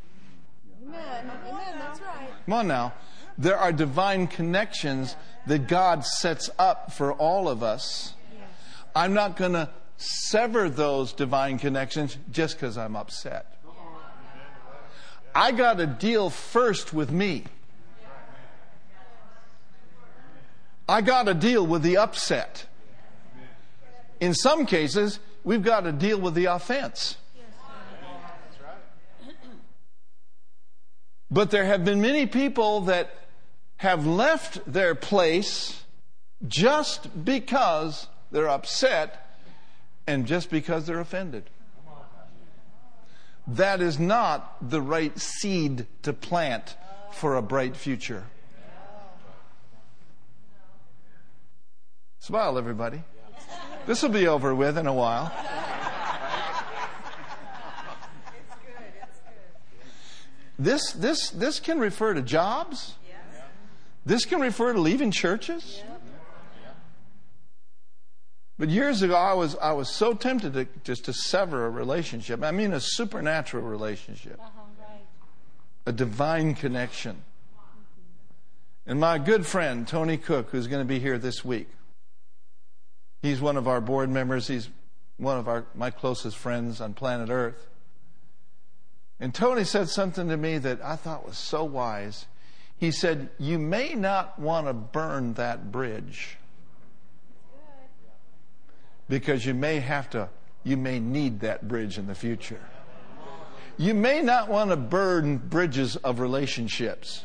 Amen. 0.84 1.32
Amen. 1.48 1.80
That's 1.80 2.00
right. 2.02 2.30
Come 2.46 2.54
on 2.54 2.68
now. 2.68 2.94
There 3.38 3.58
are 3.58 3.72
divine 3.72 4.28
connections 4.28 5.16
that 5.46 5.68
God 5.68 6.06
sets 6.06 6.50
up 6.58 6.94
for 6.94 7.14
all 7.14 7.50
of 7.50 7.62
us. 7.62 8.14
I'm 8.96 9.14
not 9.14 9.36
going 9.36 9.54
to 9.54 9.70
sever 9.98 10.70
those 10.70 11.14
divine 11.14 11.60
connections 11.60 12.18
just 12.32 12.56
because 12.56 12.78
I'm 12.78 12.96
upset. 12.96 13.54
I 15.36 15.52
got 15.52 15.78
to 15.78 15.86
deal 15.86 16.30
first 16.32 16.94
with 16.94 17.12
me. 17.12 17.44
I 20.90 21.02
got 21.02 21.24
to 21.24 21.34
deal 21.34 21.66
with 21.66 21.84
the 21.84 21.98
upset. 21.98 22.66
In 24.20 24.34
some 24.34 24.66
cases, 24.66 25.20
we've 25.44 25.64
got 25.64 25.82
to 25.82 25.92
deal 25.92 26.20
with 26.20 26.34
the 26.34 26.46
offense. 26.46 27.18
But 31.30 31.52
there 31.52 31.66
have 31.66 31.84
been 31.84 32.02
many 32.02 32.26
people 32.26 32.82
that 32.82 33.14
have 33.78 34.08
left 34.08 34.72
their 34.72 34.96
place 34.96 35.84
just 36.48 37.26
because 37.26 38.08
they're 38.32 38.50
upset 38.50 39.40
and 40.08 40.26
just 40.26 40.50
because 40.50 40.88
they're 40.88 41.02
offended. 41.02 41.50
That 43.46 43.82
is 43.82 44.00
not 44.00 44.70
the 44.70 44.82
right 44.82 45.18
seed 45.20 45.86
to 46.04 46.14
plant 46.14 46.76
for 47.12 47.36
a 47.36 47.42
bright 47.42 47.76
future. 47.76 48.26
Smile, 52.20 52.58
everybody. 52.58 53.04
This 53.86 54.02
will 54.02 54.10
be 54.10 54.28
over 54.28 54.54
with 54.54 54.78
in 54.78 54.88
a 54.88 54.94
while. 54.94 55.32
This, 60.60 60.92
this, 60.92 61.30
this 61.30 61.60
can 61.60 61.80
refer 61.80 62.14
to 62.14 62.22
jobs. 62.22 62.96
This 64.06 64.26
can 64.26 64.42
refer 64.42 64.74
to 64.74 64.80
leaving 64.80 65.12
churches. 65.12 65.84
But 68.60 68.70
years 68.70 69.04
ago, 69.04 69.16
I 69.16 69.34
was, 69.34 69.56
I 69.58 69.74
was 69.74 69.88
so 69.88 70.14
tempted 70.14 70.54
to 70.54 70.68
just 70.84 71.06
to 71.06 71.14
sever 71.14 71.68
a 71.68 71.70
relationship. 71.70 72.44
I 72.44 72.52
mean, 72.52 72.74
a 72.74 72.80
supernatural 72.80 73.64
relationship, 73.64 74.40
uh-huh, 74.40 74.62
right. 74.80 75.06
a 75.86 75.92
divine 75.92 76.56
connection. 76.56 77.22
And 78.88 79.00
my 79.00 79.20
good 79.20 79.46
friend, 79.46 79.88
Tony 79.88 80.18
Cook, 80.18 80.50
who's 80.50 80.66
going 80.66 80.82
to 80.82 80.88
be 80.88 80.98
here 80.98 81.20
this 81.20 81.46
week, 81.46 81.70
he's 83.22 83.42
one 83.42 83.58
of 83.58 83.68
our 83.68 83.82
board 83.82 84.10
members. 84.10 84.48
He's 84.48 84.70
one 85.18 85.38
of 85.38 85.48
our, 85.48 85.66
my 85.76 85.90
closest 85.90 86.38
friends 86.38 86.80
on 86.82 86.94
planet 86.94 87.30
Earth. 87.30 87.68
And 89.20 89.34
Tony 89.34 89.64
said 89.64 89.90
something 89.90 90.30
to 90.30 90.38
me 90.38 90.60
that 90.60 90.82
I 90.84 90.96
thought 90.96 91.26
was 91.26 91.38
so 91.38 91.64
wise. 91.64 92.28
He 92.78 92.92
said, 92.92 93.30
You 93.40 93.58
may 93.58 93.96
not 93.96 94.38
want 94.38 94.68
to 94.68 94.74
burn 94.74 95.34
that 95.34 95.72
bridge 95.72 96.38
because 99.10 99.46
you 99.46 99.54
may 99.54 99.80
have 99.80 100.10
to, 100.12 100.30
you 100.64 100.78
may 100.78 101.00
need 101.00 101.40
that 101.40 101.68
bridge 101.68 101.98
in 101.98 102.08
the 102.08 102.16
future. 102.16 102.60
You 103.78 103.94
may 103.94 104.22
not 104.22 104.50
want 104.50 104.72
to 104.72 104.76
burn 104.76 105.38
bridges 105.38 105.96
of 105.98 106.20
relationships. 106.20 107.24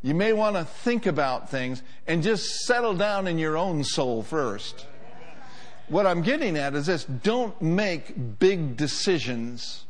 You 0.00 0.14
may 0.14 0.32
want 0.32 0.56
to 0.56 0.64
think 0.64 1.06
about 1.06 1.50
things 1.50 1.82
and 2.06 2.22
just 2.22 2.60
settle 2.66 2.94
down 2.94 3.26
in 3.26 3.38
your 3.38 3.56
own 3.56 3.82
soul 3.82 4.22
first. 4.22 4.86
What 5.88 6.06
I'm 6.06 6.22
getting 6.22 6.56
at 6.56 6.74
is 6.74 6.86
this 6.86 7.04
don't 7.04 7.60
make 7.60 8.38
big 8.38 8.76
decisions 8.76 9.86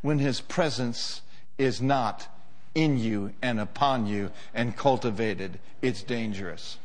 when 0.00 0.18
His 0.18 0.40
presence 0.40 1.22
is 1.56 1.80
not 1.80 2.26
in 2.74 2.98
you 2.98 3.32
and 3.42 3.60
upon 3.60 4.06
you 4.06 4.30
and 4.54 4.76
cultivated. 4.76 5.60
It's 5.82 6.02
dangerous. 6.02 6.78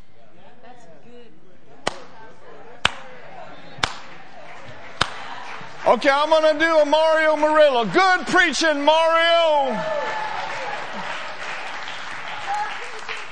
Okay, 5.85 6.09
I'm 6.09 6.29
going 6.29 6.53
to 6.53 6.65
do 6.65 6.79
a 6.79 6.85
Mario 6.85 7.35
Murillo. 7.35 7.85
Good 7.85 8.25
preaching, 8.27 8.85
Mario. 8.85 9.77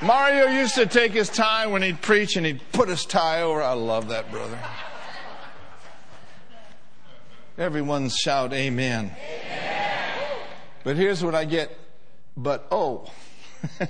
Mario 0.01 0.47
used 0.47 0.73
to 0.75 0.87
take 0.87 1.11
his 1.11 1.29
tie 1.29 1.67
when 1.67 1.83
he'd 1.83 2.01
preach 2.01 2.35
and 2.35 2.43
he'd 2.43 2.61
put 2.71 2.89
his 2.89 3.05
tie 3.05 3.43
over. 3.43 3.61
I 3.61 3.73
love 3.73 4.07
that, 4.09 4.31
brother. 4.31 4.57
Everyone 7.57 8.09
shout 8.09 8.53
amen. 8.53 9.11
amen. 9.15 10.37
But 10.83 10.97
here's 10.97 11.23
what 11.23 11.35
I 11.35 11.45
get. 11.45 11.77
But 12.35 12.65
oh, 12.71 13.11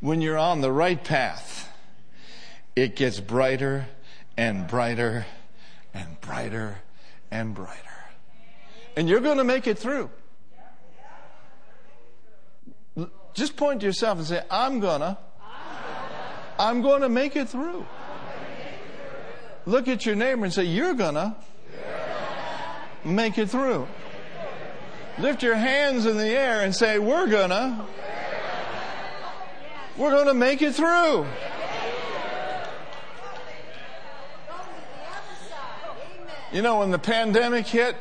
when 0.00 0.20
you're 0.20 0.36
on 0.36 0.60
the 0.60 0.70
right 0.70 1.02
path, 1.02 1.72
it 2.76 2.94
gets 2.94 3.18
brighter 3.20 3.86
and 4.36 4.66
brighter 4.66 5.24
and 5.94 6.20
brighter 6.20 6.80
and 7.30 7.54
brighter. 7.54 7.78
And 8.96 9.08
you're 9.08 9.20
going 9.20 9.38
to 9.38 9.44
make 9.44 9.66
it 9.66 9.78
through. 9.78 10.10
Just 13.34 13.56
point 13.56 13.80
to 13.80 13.86
yourself 13.86 14.18
and 14.18 14.26
say, 14.26 14.42
I'm 14.48 14.78
gonna, 14.78 15.18
I'm 16.58 16.82
gonna 16.82 17.08
make 17.08 17.34
it 17.34 17.48
through. 17.48 17.84
Look 19.66 19.88
at 19.88 20.06
your 20.06 20.14
neighbor 20.14 20.44
and 20.44 20.52
say, 20.52 20.64
You're 20.64 20.94
gonna 20.94 21.36
make 23.04 23.36
it 23.36 23.50
through. 23.50 23.88
Lift 25.18 25.42
your 25.42 25.56
hands 25.56 26.06
in 26.06 26.16
the 26.16 26.28
air 26.28 26.60
and 26.60 26.74
say, 26.74 26.98
We're 27.00 27.26
gonna, 27.26 27.84
we're 29.96 30.10
gonna 30.10 30.34
make 30.34 30.62
it 30.62 30.74
through. 30.74 31.26
You 36.52 36.62
know, 36.62 36.78
when 36.78 36.92
the 36.92 37.00
pandemic 37.00 37.66
hit, 37.66 37.96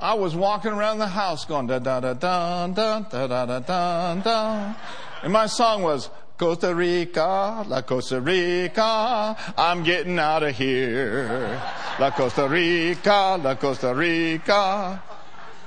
I 0.00 0.14
was 0.14 0.34
walking 0.34 0.72
around 0.72 0.98
the 0.98 1.08
house 1.08 1.44
going 1.44 1.66
da 1.66 1.78
da 1.78 2.00
da 2.00 2.14
da 2.14 2.66
da 2.68 3.00
da 3.00 3.26
da 3.26 3.46
da 3.46 3.58
da 3.60 4.14
da, 4.14 4.74
and 5.22 5.32
my 5.32 5.46
song 5.46 5.82
was 5.82 6.08
Costa 6.38 6.74
Rica, 6.74 7.66
La 7.68 7.82
Costa 7.82 8.18
Rica, 8.18 9.36
I'm 9.58 9.82
getting 9.82 10.18
out 10.18 10.42
of 10.42 10.56
here. 10.56 11.60
La 11.98 12.10
Costa 12.12 12.48
Rica, 12.48 13.38
La 13.38 13.56
Costa 13.56 13.94
Rica. 13.94 15.02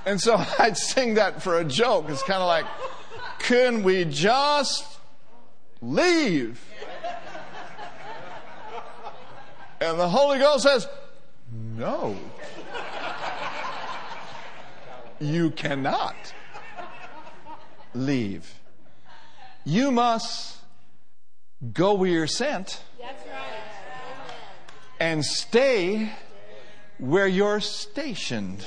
And 0.07 0.19
so 0.19 0.36
I'd 0.59 0.77
sing 0.77 1.13
that 1.13 1.43
for 1.43 1.59
a 1.59 1.63
joke. 1.63 2.09
It's 2.09 2.23
kind 2.23 2.41
of 2.41 2.47
like, 2.47 2.65
can 3.38 3.84
we 3.84 4.05
just 4.05 4.84
leave? 5.79 6.59
And 9.79 9.99
the 9.99 10.09
Holy 10.09 10.39
Ghost 10.39 10.63
says, 10.63 10.88
no. 11.51 12.17
You 15.20 15.51
cannot 15.51 16.16
leave. 17.93 18.59
You 19.66 19.91
must 19.91 20.57
go 21.72 21.93
where 21.93 22.09
you're 22.09 22.28
sent. 22.28 22.82
And 24.99 25.24
stay 25.24 26.11
where 26.97 27.28
you're 27.28 27.59
stationed. 27.59 28.64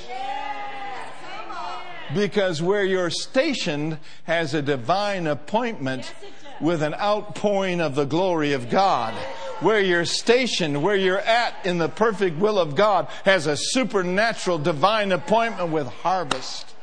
Because 2.15 2.63
where 2.63 2.85
you're 2.85 3.11
stationed 3.11 3.99
has 4.25 4.55
a 4.55 4.63
divine 4.63 5.27
appointment 5.27 6.13
with 6.61 6.83
an 6.83 6.95
outpouring 6.95 7.81
of 7.81 7.95
the 7.95 8.05
glory 8.05 8.53
of 8.53 8.71
God 8.71 9.15
where 9.61 9.81
you're 9.81 10.05
stationed, 10.05 10.83
where 10.83 10.97
you're 10.97 11.19
at 11.19 11.55
in 11.65 11.79
the 11.79 11.89
perfect 11.89 12.39
will 12.39 12.59
of 12.59 12.75
God, 12.75 13.09
has 13.25 13.47
a 13.47 13.57
supernatural 13.57 14.59
divine 14.59 15.13
appointment 15.13 15.71
with 15.71 15.87
harvest. 15.87 16.75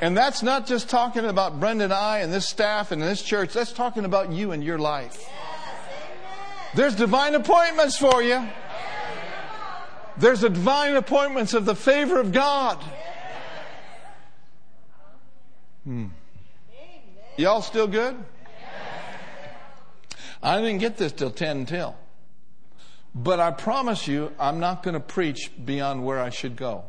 And 0.00 0.16
that's 0.16 0.42
not 0.42 0.66
just 0.66 0.90
talking 0.90 1.24
about 1.24 1.58
Brenda 1.58 1.84
and 1.84 1.92
I 1.92 2.18
and 2.18 2.32
this 2.32 2.46
staff 2.46 2.92
and 2.92 3.00
this 3.00 3.22
church. 3.22 3.54
That's 3.54 3.72
talking 3.72 4.04
about 4.04 4.30
you 4.30 4.52
and 4.52 4.62
your 4.62 4.78
life. 4.78 5.26
There's 6.74 6.94
divine 6.94 7.34
appointments 7.34 7.96
for 7.96 8.22
you. 8.22 8.46
There's 10.18 10.42
a 10.42 10.50
divine 10.50 10.96
appointments 10.96 11.54
of 11.54 11.64
the 11.64 11.74
favor 11.74 12.20
of 12.20 12.32
God. 12.32 12.78
Hmm. 15.84 16.06
Y'all 17.36 17.62
still 17.62 17.86
good? 17.86 18.16
I 20.42 20.60
didn't 20.60 20.78
get 20.78 20.96
this 20.96 21.12
till 21.12 21.30
10 21.30 21.66
till. 21.66 21.96
But 23.14 23.40
I 23.40 23.50
promise 23.50 24.06
you, 24.06 24.32
I'm 24.38 24.60
not 24.60 24.82
going 24.82 24.94
to 24.94 25.00
preach 25.00 25.50
beyond 25.64 26.04
where 26.04 26.20
I 26.20 26.30
should 26.30 26.56
go. 26.56 26.84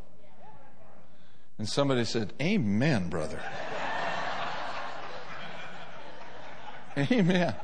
And 1.57 1.67
somebody 1.67 2.03
said, 2.03 2.33
Amen, 2.41 3.09
brother. 3.09 3.41
Amen. 6.97 7.55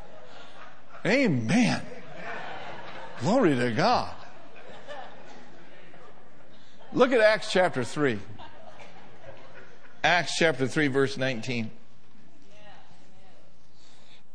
Amen. 1.05 1.81
Glory 3.19 3.55
to 3.55 3.71
God. 3.71 4.13
Look 6.93 7.11
at 7.11 7.19
Acts 7.19 7.51
chapter 7.51 7.83
3. 7.83 8.19
Acts 10.03 10.35
chapter 10.37 10.67
3, 10.67 10.87
verse 10.87 11.17
19. 11.17 11.71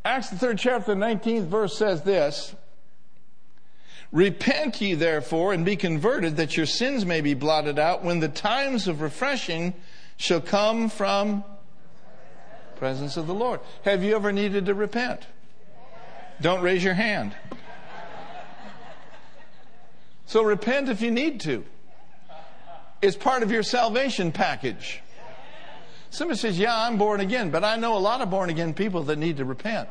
Acts 0.08 0.30
the 0.30 0.38
third 0.38 0.58
chapter, 0.58 0.94
the 0.94 1.00
19th 1.00 1.48
verse 1.48 1.76
says 1.76 2.00
this. 2.00 2.54
Repent 4.10 4.80
ye 4.80 4.94
therefore 4.94 5.52
and 5.52 5.66
be 5.66 5.76
converted 5.76 6.38
that 6.38 6.56
your 6.56 6.64
sins 6.64 7.04
may 7.04 7.20
be 7.20 7.34
blotted 7.34 7.78
out 7.78 8.02
when 8.02 8.18
the 8.18 8.28
times 8.28 8.88
of 8.88 9.02
refreshing 9.02 9.74
shall 10.16 10.40
come 10.40 10.88
from 10.88 11.44
presence 12.76 13.18
of 13.18 13.26
the 13.26 13.34
Lord. 13.34 13.60
Have 13.82 14.02
you 14.02 14.16
ever 14.16 14.32
needed 14.32 14.64
to 14.64 14.74
repent? 14.74 15.26
Don't 16.40 16.62
raise 16.62 16.82
your 16.82 16.94
hand. 16.94 17.36
So 20.24 20.42
repent 20.42 20.88
if 20.88 21.02
you 21.02 21.10
need 21.10 21.40
to. 21.42 21.66
It's 23.02 23.14
part 23.16 23.42
of 23.42 23.50
your 23.50 23.62
salvation 23.62 24.32
package. 24.32 25.02
Somebody 26.10 26.38
says, 26.38 26.58
Yeah, 26.58 26.76
I'm 26.76 26.98
born 26.98 27.20
again, 27.20 27.50
but 27.50 27.64
I 27.64 27.76
know 27.76 27.96
a 27.96 27.98
lot 27.98 28.20
of 28.20 28.30
born 28.30 28.50
again 28.50 28.74
people 28.74 29.02
that 29.04 29.16
need 29.16 29.36
to 29.38 29.44
repent. 29.44 29.88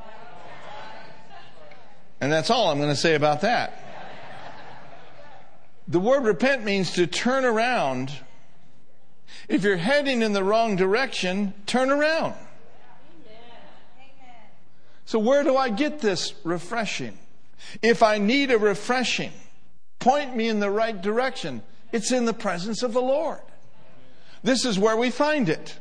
And 2.20 2.32
that's 2.32 2.50
all 2.50 2.70
I'm 2.70 2.80
going 2.80 2.90
to 2.90 2.96
say 2.96 3.16
about 3.16 3.42
that. 3.42 3.84
The 5.88 6.00
word 6.00 6.24
repent 6.24 6.66
means 6.66 6.92
to 6.94 7.08
turn 7.08 7.46
around. 7.46 8.12
If 9.48 9.64
you're 9.64 9.78
heading 9.78 10.22
in 10.22 10.34
the 10.34 10.44
wrong 10.44 10.76
direction, 10.76 11.54
turn 11.66 11.90
around. 11.92 12.34
So, 15.06 15.20
where 15.20 15.44
do 15.44 15.56
I 15.56 15.70
get 15.70 16.00
this 16.00 16.34
refreshing? 16.44 17.18
If 17.82 18.04
I 18.04 18.18
need 18.18 18.52
a 18.52 18.58
refreshing, 18.58 19.32
point 20.00 20.36
me 20.36 20.50
in 20.50 20.60
the 20.60 20.70
right 20.70 21.00
direction. 21.02 21.64
It's 21.94 22.12
in 22.12 22.26
the 22.26 22.34
presence 22.34 22.84
of 22.84 22.92
the 22.92 23.02
Lord. 23.02 23.40
This 24.44 24.66
is 24.66 24.78
where 24.78 24.98
we 24.98 25.10
find 25.10 25.48
it. 25.48 25.80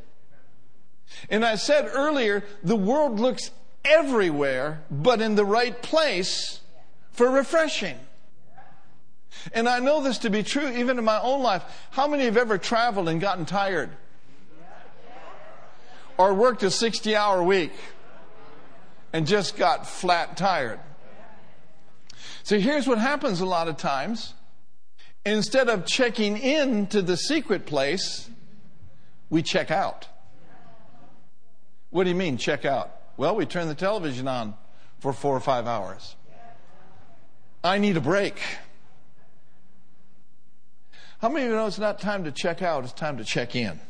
And 1.30 1.44
I 1.44 1.57
said 1.57 1.88
earlier, 1.92 2.44
the 2.62 2.76
world 2.76 3.20
looks 3.20 3.50
everywhere 3.84 4.82
but 4.90 5.20
in 5.20 5.34
the 5.34 5.44
right 5.44 5.80
place 5.80 6.61
for 7.12 7.30
refreshing. 7.30 7.98
And 9.52 9.68
I 9.68 9.78
know 9.78 10.02
this 10.02 10.18
to 10.18 10.30
be 10.30 10.42
true 10.42 10.68
even 10.68 10.98
in 10.98 11.04
my 11.04 11.20
own 11.20 11.42
life. 11.42 11.62
How 11.90 12.07
many 12.07 12.24
have 12.24 12.36
ever 12.36 12.59
traveled 12.59 13.09
and 13.09 13.20
gotten 13.20 13.44
tired? 13.44 13.90
Or 16.18 16.34
worked 16.34 16.62
a 16.62 16.70
60 16.70 17.14
hour 17.14 17.42
week 17.42 17.72
and 19.12 19.26
just 19.26 19.57
got 19.57 19.86
flat 19.86 20.36
tired? 20.36 20.80
So 22.42 22.59
here's 22.59 22.86
what 22.86 22.98
happens 22.98 23.40
a 23.40 23.46
lot 23.46 23.68
of 23.68 23.76
times. 23.76 24.34
Instead 25.24 25.68
of 25.68 25.84
checking 25.84 26.36
in 26.36 26.86
to 26.88 27.02
the 27.02 27.16
secret 27.16 27.66
place, 27.66 28.30
we 29.28 29.42
check 29.42 29.70
out. 29.70 30.07
What 31.91 32.05
do 32.05 32.11
you 32.11 32.16
mean, 32.16 32.37
check 32.37 32.64
out? 32.64 32.93
Well, 33.16 33.37
we 33.37 33.47
turn 33.47 33.68
the 33.68 33.74
television 33.74 34.28
on 34.28 34.55
for 34.99 35.12
four 35.12 35.37
or 35.37 35.41
five 35.41 35.66
hours. 35.66 36.16
I 37.64 37.78
need 37.78 37.97
a 37.97 38.01
break. 38.01 38.41
How 41.18 41.28
many 41.28 41.47
of 41.47 41.51
you 41.51 41.57
know 41.57 41.66
it's 41.66 41.78
not 41.78 41.99
time 41.99 42.24
to 42.24 42.32
check 42.32 42.61
out, 42.62 42.84
it's 42.84 42.93
time 42.93 43.16
to 43.16 43.24
check 43.24 43.57
in? 43.57 43.80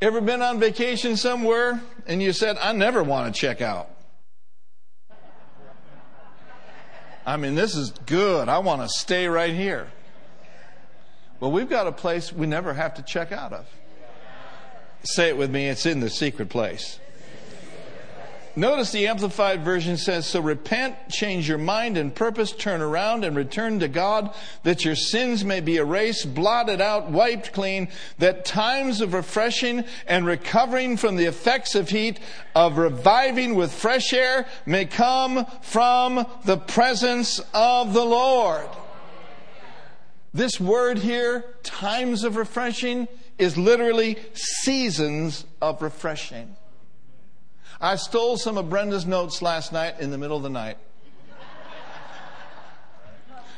Ever 0.00 0.20
been 0.20 0.42
on 0.42 0.60
vacation 0.60 1.16
somewhere 1.16 1.80
and 2.06 2.22
you 2.22 2.32
said, 2.32 2.58
I 2.58 2.72
never 2.72 3.02
want 3.02 3.34
to 3.34 3.40
check 3.40 3.62
out? 3.62 3.88
I 7.26 7.38
mean, 7.38 7.54
this 7.54 7.74
is 7.74 7.90
good. 8.04 8.50
I 8.50 8.58
want 8.58 8.82
to 8.82 8.88
stay 8.88 9.26
right 9.28 9.54
here. 9.54 9.90
Well, 11.40 11.50
we've 11.50 11.70
got 11.70 11.86
a 11.86 11.92
place 11.92 12.32
we 12.32 12.46
never 12.46 12.74
have 12.74 12.94
to 12.94 13.02
check 13.02 13.32
out 13.32 13.54
of. 13.54 13.66
Say 15.04 15.28
it 15.28 15.36
with 15.36 15.50
me. 15.50 15.68
It's 15.68 15.86
in 15.86 16.00
the 16.00 16.10
secret 16.10 16.48
place. 16.48 16.98
Notice 18.56 18.92
the 18.92 19.08
Amplified 19.08 19.64
Version 19.64 19.96
says, 19.96 20.26
So 20.26 20.40
repent, 20.40 20.94
change 21.10 21.48
your 21.48 21.58
mind 21.58 21.98
and 21.98 22.14
purpose, 22.14 22.52
turn 22.52 22.80
around 22.80 23.24
and 23.24 23.36
return 23.36 23.80
to 23.80 23.88
God, 23.88 24.32
that 24.62 24.84
your 24.84 24.94
sins 24.94 25.44
may 25.44 25.58
be 25.60 25.76
erased, 25.76 26.32
blotted 26.34 26.80
out, 26.80 27.10
wiped 27.10 27.52
clean, 27.52 27.88
that 28.18 28.44
times 28.44 29.00
of 29.00 29.12
refreshing 29.12 29.84
and 30.06 30.24
recovering 30.24 30.96
from 30.96 31.16
the 31.16 31.24
effects 31.24 31.74
of 31.74 31.88
heat, 31.88 32.20
of 32.54 32.78
reviving 32.78 33.56
with 33.56 33.72
fresh 33.72 34.12
air, 34.12 34.46
may 34.66 34.84
come 34.84 35.46
from 35.60 36.24
the 36.44 36.56
presence 36.56 37.40
of 37.52 37.92
the 37.92 38.04
Lord. 38.04 38.68
This 40.32 40.60
word 40.60 40.98
here, 40.98 41.44
times 41.64 42.22
of 42.22 42.36
refreshing, 42.36 43.08
is 43.38 43.56
literally 43.56 44.18
seasons 44.34 45.44
of 45.60 45.82
refreshing. 45.82 46.56
I 47.80 47.96
stole 47.96 48.36
some 48.36 48.56
of 48.56 48.70
Brenda's 48.70 49.06
notes 49.06 49.42
last 49.42 49.72
night 49.72 49.96
in 50.00 50.10
the 50.10 50.18
middle 50.18 50.36
of 50.36 50.42
the 50.42 50.50
night. 50.50 50.78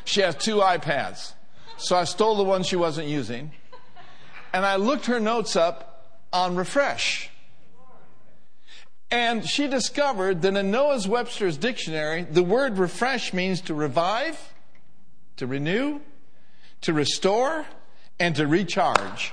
She 0.05 0.21
has 0.21 0.37
two 0.37 0.57
iPads. 0.57 1.33
So 1.79 1.97
I 1.97 2.05
stole 2.05 2.37
the 2.37 2.45
one 2.45 2.63
she 2.63 2.77
wasn't 2.77 3.09
using. 3.09 3.53
And 4.53 4.65
I 4.65 4.77
looked 4.77 5.07
her 5.07 5.21
notes 5.21 5.57
up 5.57 6.21
on 6.33 6.57
Refresh. 6.57 7.29
And 9.11 9.47
she 9.47 9.69
discovered 9.69 10.43
that 10.43 10.57
in 10.57 10.71
Noah's 10.71 11.07
Webster's 11.07 11.57
dictionary, 11.57 12.23
the 12.23 12.43
word 12.43 12.79
refresh 12.79 13.33
means 13.33 13.61
to 13.63 13.75
revive, 13.75 14.53
to 15.37 15.47
renew, 15.47 16.01
to 16.81 16.93
restore, 16.93 17.67
and 18.19 18.35
to 18.35 18.47
recharge. 18.47 19.33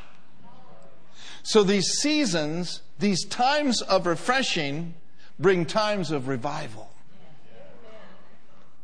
So 1.43 1.63
these 1.63 1.87
seasons 1.99 2.81
these 3.03 3.25
times 3.25 3.81
of 3.81 4.05
refreshing 4.05 4.93
bring 5.37 5.65
times 5.65 6.11
of 6.11 6.29
revival. 6.29 6.89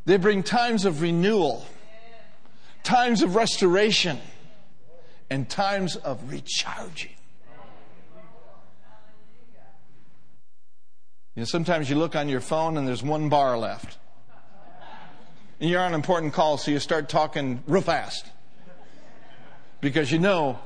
They 0.06 0.18
bring 0.18 0.44
times 0.44 0.86
of 0.86 1.02
renewal, 1.02 1.66
times 2.84 3.22
of 3.22 3.36
restoration, 3.36 4.20
and 5.30 5.48
times 5.50 5.96
of 5.96 6.30
recharging. 6.30 7.12
You 11.36 11.42
know, 11.42 11.46
sometimes 11.46 11.90
you 11.90 11.96
look 11.96 12.16
on 12.16 12.28
your 12.28 12.42
phone 12.42 12.76
and 12.76 12.86
there's 12.86 13.04
one 13.04 13.30
bar 13.30 13.58
left. 13.58 13.98
And 15.62 15.70
you're 15.70 15.80
on 15.80 15.90
an 15.90 15.94
important 15.94 16.34
call, 16.34 16.58
so 16.58 16.72
you 16.72 16.80
start 16.80 17.08
talking 17.08 17.64
real 17.68 17.82
fast. 17.82 18.26
Because 19.80 20.12
you 20.12 20.20
know 20.20 20.60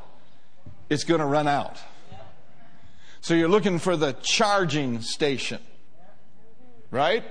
it's 0.89 1.03
going 1.03 1.19
to 1.19 1.25
run 1.25 1.47
out. 1.47 1.79
So 3.21 3.33
you're 3.33 3.49
looking 3.49 3.79
for 3.79 3.95
the 3.95 4.13
charging 4.21 5.01
station, 5.01 5.61
right? 6.91 7.23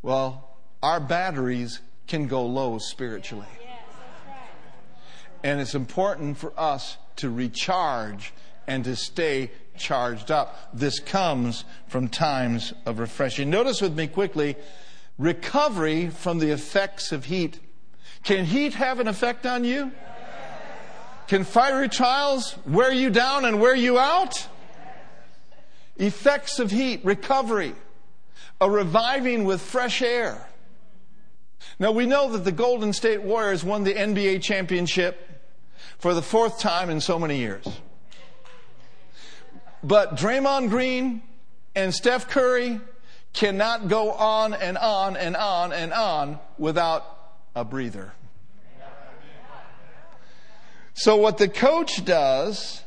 Well, 0.00 0.56
our 0.82 1.00
batteries 1.00 1.80
can 2.06 2.26
go 2.26 2.44
low 2.46 2.78
spiritually. 2.78 3.46
And 5.42 5.60
it's 5.60 5.74
important 5.74 6.38
for 6.38 6.52
us 6.56 6.98
to 7.16 7.30
recharge 7.30 8.32
and 8.66 8.84
to 8.84 8.94
stay 8.94 9.50
charged 9.76 10.30
up. 10.30 10.70
This 10.72 11.00
comes 11.00 11.64
from 11.88 12.08
times 12.08 12.72
of 12.86 12.98
refreshing. 12.98 13.50
Notice 13.50 13.80
with 13.80 13.96
me 13.96 14.06
quickly 14.06 14.56
recovery 15.18 16.08
from 16.08 16.38
the 16.38 16.50
effects 16.50 17.12
of 17.12 17.24
heat. 17.24 17.58
Can 18.22 18.44
heat 18.44 18.74
have 18.74 19.00
an 19.00 19.08
effect 19.08 19.46
on 19.46 19.64
you? 19.64 19.90
Can 21.28 21.44
fiery 21.44 21.88
trials 21.88 22.56
wear 22.66 22.92
you 22.92 23.10
down 23.10 23.44
and 23.44 23.60
wear 23.60 23.74
you 23.74 23.98
out? 23.98 24.46
Effects 25.96 26.58
of 26.58 26.70
heat, 26.70 27.04
recovery, 27.04 27.74
a 28.60 28.70
reviving 28.70 29.44
with 29.44 29.60
fresh 29.60 30.02
air. 30.02 30.46
Now 31.78 31.92
we 31.92 32.06
know 32.06 32.30
that 32.32 32.44
the 32.44 32.52
Golden 32.52 32.92
State 32.92 33.22
Warriors 33.22 33.64
won 33.64 33.84
the 33.84 33.94
NBA 33.94 34.42
championship 34.42 35.28
for 35.98 36.14
the 36.14 36.22
fourth 36.22 36.58
time 36.58 36.90
in 36.90 37.00
so 37.00 37.18
many 37.18 37.38
years. 37.38 37.66
But 39.82 40.16
Draymond 40.16 40.70
Green 40.70 41.22
and 41.74 41.94
Steph 41.94 42.28
Curry 42.28 42.80
cannot 43.32 43.88
go 43.88 44.12
on 44.12 44.54
and 44.54 44.76
on 44.78 45.16
and 45.16 45.36
on 45.36 45.72
and 45.72 45.92
on 45.92 46.38
without 46.58 47.04
a 47.54 47.64
breather. 47.64 48.12
So 50.94 51.16
what 51.16 51.38
the 51.38 51.48
coach 51.48 52.04
does 52.04 52.82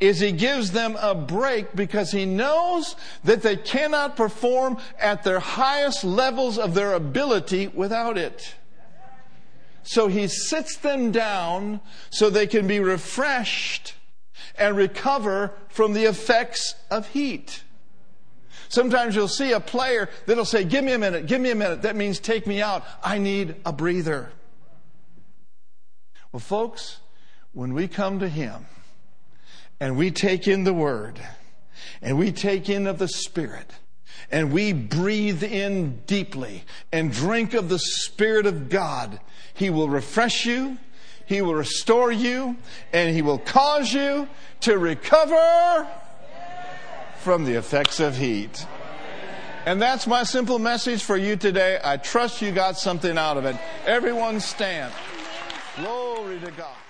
is 0.00 0.18
he 0.18 0.32
gives 0.32 0.72
them 0.72 0.96
a 1.00 1.14
break 1.14 1.76
because 1.76 2.10
he 2.10 2.26
knows 2.26 2.96
that 3.22 3.42
they 3.42 3.56
cannot 3.56 4.16
perform 4.16 4.78
at 4.98 5.22
their 5.22 5.38
highest 5.38 6.02
levels 6.02 6.58
of 6.58 6.74
their 6.74 6.94
ability 6.94 7.68
without 7.68 8.18
it. 8.18 8.54
So 9.84 10.08
he 10.08 10.28
sits 10.28 10.76
them 10.76 11.12
down 11.12 11.80
so 12.10 12.30
they 12.30 12.46
can 12.46 12.66
be 12.66 12.80
refreshed 12.80 13.94
and 14.56 14.76
recover 14.76 15.52
from 15.68 15.92
the 15.92 16.04
effects 16.04 16.74
of 16.90 17.08
heat. 17.08 17.62
Sometimes 18.68 19.14
you'll 19.14 19.28
see 19.28 19.52
a 19.52 19.60
player 19.60 20.08
that'll 20.26 20.44
say, 20.44 20.64
Give 20.64 20.82
me 20.82 20.92
a 20.92 20.98
minute, 20.98 21.26
give 21.26 21.40
me 21.40 21.50
a 21.50 21.54
minute. 21.54 21.82
That 21.82 21.94
means 21.94 22.18
take 22.18 22.46
me 22.46 22.62
out. 22.62 22.84
I 23.04 23.18
need 23.18 23.56
a 23.66 23.72
breather. 23.72 24.32
Well, 26.32 26.40
folks, 26.40 26.98
when 27.52 27.74
we 27.74 27.88
come 27.88 28.18
to 28.20 28.28
Him 28.28 28.66
and 29.80 29.96
we 29.96 30.10
take 30.10 30.48
in 30.48 30.64
the 30.64 30.72
Word 30.72 31.20
and 32.00 32.18
we 32.18 32.32
take 32.32 32.68
in 32.68 32.86
of 32.86 32.98
the 32.98 33.08
Spirit 33.08 33.70
and 34.30 34.52
we 34.52 34.72
breathe 34.72 35.42
in 35.42 36.00
deeply 36.06 36.64
and 36.92 37.12
drink 37.12 37.54
of 37.54 37.68
the 37.68 37.78
Spirit 37.78 38.46
of 38.46 38.68
God, 38.68 39.20
He 39.54 39.70
will 39.70 39.88
refresh 39.88 40.46
you. 40.46 40.78
He 41.26 41.40
will 41.40 41.54
restore 41.54 42.10
you 42.10 42.56
and 42.92 43.14
He 43.14 43.22
will 43.22 43.38
cause 43.38 43.92
you 43.92 44.28
to 44.60 44.78
recover 44.78 45.86
from 47.18 47.44
the 47.44 47.54
effects 47.54 48.00
of 48.00 48.16
heat. 48.16 48.66
And 49.64 49.80
that's 49.80 50.08
my 50.08 50.24
simple 50.24 50.58
message 50.58 51.04
for 51.04 51.16
you 51.16 51.36
today. 51.36 51.78
I 51.84 51.96
trust 51.96 52.42
you 52.42 52.50
got 52.50 52.76
something 52.76 53.16
out 53.16 53.36
of 53.36 53.44
it. 53.44 53.56
Everyone 53.86 54.40
stand. 54.40 54.92
Glory 55.76 56.40
to 56.40 56.50
God. 56.50 56.81